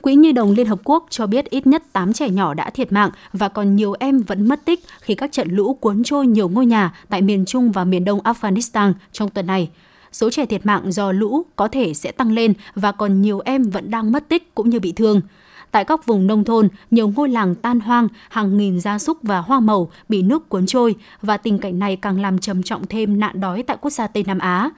[0.00, 2.92] Quỹ Nhi đồng Liên Hợp Quốc cho biết ít nhất 8 trẻ nhỏ đã thiệt
[2.92, 6.48] mạng và còn nhiều em vẫn mất tích khi các trận lũ cuốn trôi nhiều
[6.48, 9.70] ngôi nhà tại miền Trung và miền Đông Afghanistan trong tuần này.
[10.12, 13.62] Số trẻ thiệt mạng do lũ có thể sẽ tăng lên và còn nhiều em
[13.62, 15.20] vẫn đang mất tích cũng như bị thương.
[15.74, 19.38] Tại các vùng nông thôn, nhiều ngôi làng tan hoang, hàng nghìn gia súc và
[19.38, 23.20] hoa màu bị nước cuốn trôi và tình cảnh này càng làm trầm trọng thêm
[23.20, 24.70] nạn đói tại quốc gia Tây Nam Á.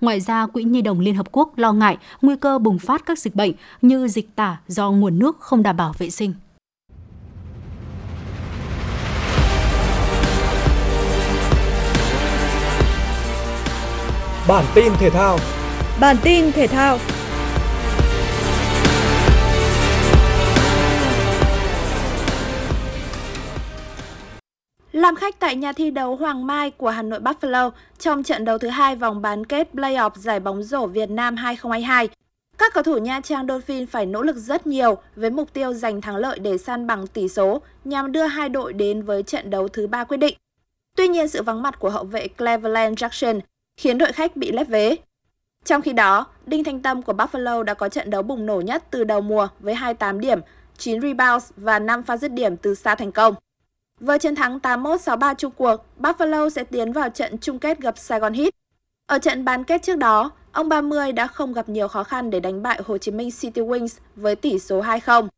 [0.00, 3.18] Ngoài ra, Quỹ Nhi đồng Liên Hợp Quốc lo ngại nguy cơ bùng phát các
[3.18, 6.34] dịch bệnh như dịch tả do nguồn nước không đảm bảo vệ sinh.
[14.48, 15.38] Bản tin thể thao
[16.00, 16.98] Bản tin thể thao
[24.92, 28.58] Làm khách tại nhà thi đấu Hoàng Mai của Hà Nội Buffalo trong trận đấu
[28.58, 32.08] thứ hai vòng bán kết playoff giải bóng rổ Việt Nam 2022.
[32.58, 36.00] Các cầu thủ Nha Trang Dolphin phải nỗ lực rất nhiều với mục tiêu giành
[36.00, 39.68] thắng lợi để san bằng tỷ số nhằm đưa hai đội đến với trận đấu
[39.68, 40.36] thứ ba quyết định.
[40.96, 43.40] Tuy nhiên sự vắng mặt của hậu vệ Cleveland Jackson
[43.76, 44.96] khiến đội khách bị lép vế.
[45.64, 48.84] Trong khi đó, Đinh Thanh Tâm của Buffalo đã có trận đấu bùng nổ nhất
[48.90, 50.40] từ đầu mùa với 28 điểm,
[50.78, 53.34] 9 rebounds và 5 pha dứt điểm từ xa thành công.
[54.02, 58.20] Với chiến thắng 81-63 chung cuộc, Buffalo sẽ tiến vào trận chung kết gặp Sài
[58.20, 58.54] Gòn Heat.
[59.06, 62.40] Ở trận bán kết trước đó, ông 30 đã không gặp nhiều khó khăn để
[62.40, 65.28] đánh bại Hồ Chí Minh City Wings với tỷ số 2-0.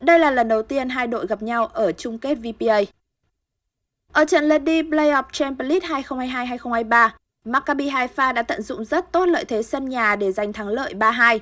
[0.00, 2.80] Đây là lần đầu tiên hai đội gặp nhau ở chung kết VPA.
[4.12, 6.02] Ở trận lượt đi Playoff Champions League
[6.58, 7.08] 2022-2023,
[7.44, 10.94] Maccabi Haifa đã tận dụng rất tốt lợi thế sân nhà để giành thắng lợi
[10.94, 11.38] 3-2.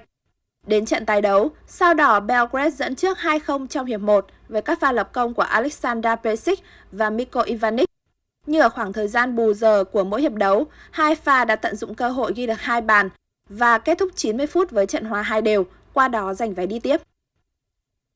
[0.66, 4.80] Đến trận tái đấu, sao đỏ Belgrade dẫn trước 2-0 trong hiệp 1 với các
[4.80, 6.60] pha lập công của Alexander Pesic
[6.92, 7.88] và Miko Ivanic.
[8.46, 11.76] Như ở khoảng thời gian bù giờ của mỗi hiệp đấu, hai pha đã tận
[11.76, 13.08] dụng cơ hội ghi được hai bàn
[13.48, 16.80] và kết thúc 90 phút với trận hòa hai đều, qua đó giành vé đi
[16.80, 17.00] tiếp.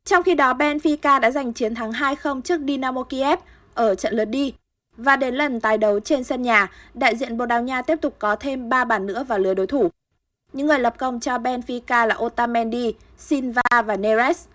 [0.05, 3.39] Trong khi đó, Benfica đã giành chiến thắng 2-0 trước Dynamo Kiev
[3.75, 4.55] ở trận lượt đi.
[4.97, 8.17] Và đến lần tái đấu trên sân nhà, đại diện Bồ Đào Nha tiếp tục
[8.19, 9.91] có thêm 3 bàn nữa vào lưới đối thủ.
[10.57, 14.47] Những người lập công cho Benfica là Otamendi, Silva và Neres.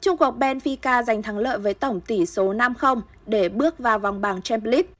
[0.00, 4.20] Trung cuộc Benfica giành thắng lợi với tổng tỷ số 5-0 để bước vào vòng
[4.20, 4.90] bảng Champions League.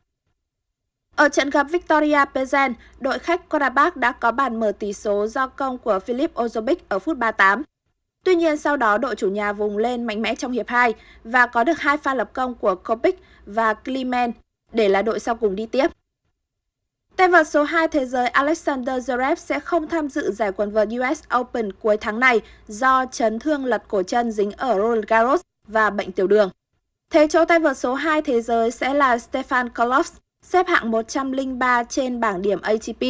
[1.16, 5.46] Ở trận gặp Victoria Pezen, đội khách Karabakh đã có bàn mở tỷ số do
[5.46, 7.62] công của Philip Ozobic ở phút 38.
[8.24, 11.46] Tuy nhiên sau đó đội chủ nhà vùng lên mạnh mẽ trong hiệp 2 và
[11.46, 14.32] có được hai pha lập công của Kopic và Klimen
[14.72, 15.90] để là đội sau cùng đi tiếp.
[17.20, 20.88] Tay vợt số 2 thế giới Alexander Zverev sẽ không tham dự giải quần vợt
[20.88, 25.40] US Open cuối tháng này do chấn thương lật cổ chân dính ở Roland Garros
[25.66, 26.50] và bệnh tiểu đường.
[27.10, 30.12] Thế chỗ tay vợt số 2 thế giới sẽ là Stefan Kolovs,
[30.42, 33.02] xếp hạng 103 trên bảng điểm ATP.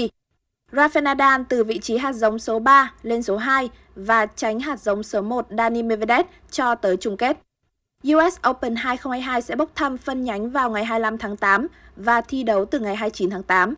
[0.72, 4.80] Rafael Nadal từ vị trí hạt giống số 3 lên số 2 và tránh hạt
[4.80, 7.36] giống số 1 Dani Medvedev cho tới chung kết.
[8.08, 12.42] US Open 2022 sẽ bốc thăm phân nhánh vào ngày 25 tháng 8 và thi
[12.42, 13.74] đấu từ ngày 29 tháng 8.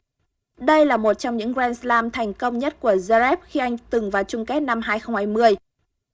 [0.61, 4.11] Đây là một trong những Grand Slam thành công nhất của Zverev khi anh từng
[4.11, 5.57] vào chung kết năm 2020.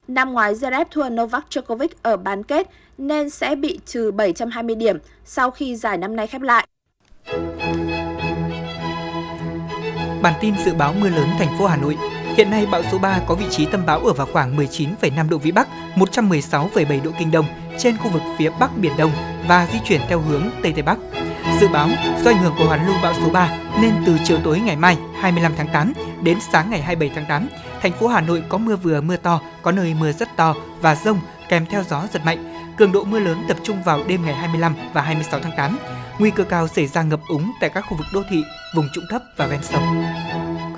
[0.09, 4.99] Năm ngoái Zverev thua Novak Djokovic ở bán kết nên sẽ bị trừ 720 điểm
[5.25, 6.67] sau khi giải năm nay khép lại.
[10.23, 11.97] Bản tin dự báo mưa lớn thành phố Hà Nội.
[12.37, 15.39] Hiện nay bão số 3 có vị trí tâm bão ở vào khoảng 19,5 độ
[15.39, 17.47] vĩ Bắc, 116,7 độ kinh đông
[17.79, 19.11] trên khu vực phía Bắc Biển Đông
[19.49, 20.99] và di chuyển theo hướng Tây Tây Bắc.
[21.61, 21.89] Dự báo
[22.25, 24.97] do ảnh hưởng của hoàn lưu bão số 3 nên từ chiều tối ngày mai
[25.21, 25.93] 25 tháng 8
[26.23, 27.49] đến sáng ngày 27 tháng 8,
[27.83, 30.95] thành phố Hà Nội có mưa vừa mưa to, có nơi mưa rất to và
[30.95, 32.55] rông kèm theo gió giật mạnh.
[32.77, 35.79] Cường độ mưa lớn tập trung vào đêm ngày 25 và 26 tháng 8.
[36.19, 38.45] Nguy cơ cao xảy ra ngập úng tại các khu vực đô thị,
[38.75, 40.05] vùng trũng thấp và ven sông.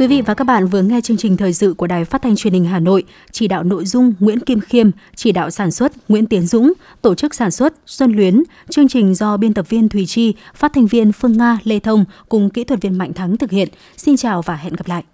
[0.00, 2.36] Quý vị và các bạn vừa nghe chương trình thời sự của Đài Phát thanh
[2.36, 5.92] Truyền hình Hà Nội, chỉ đạo nội dung Nguyễn Kim Khiêm, chỉ đạo sản xuất
[6.10, 6.72] Nguyễn Tiến Dũng,
[7.02, 10.72] tổ chức sản xuất Xuân Luyến, chương trình do biên tập viên Thùy Chi, phát
[10.74, 13.68] thanh viên Phương Nga, Lê Thông cùng kỹ thuật viên Mạnh Thắng thực hiện.
[13.96, 15.04] Xin chào và hẹn gặp lại.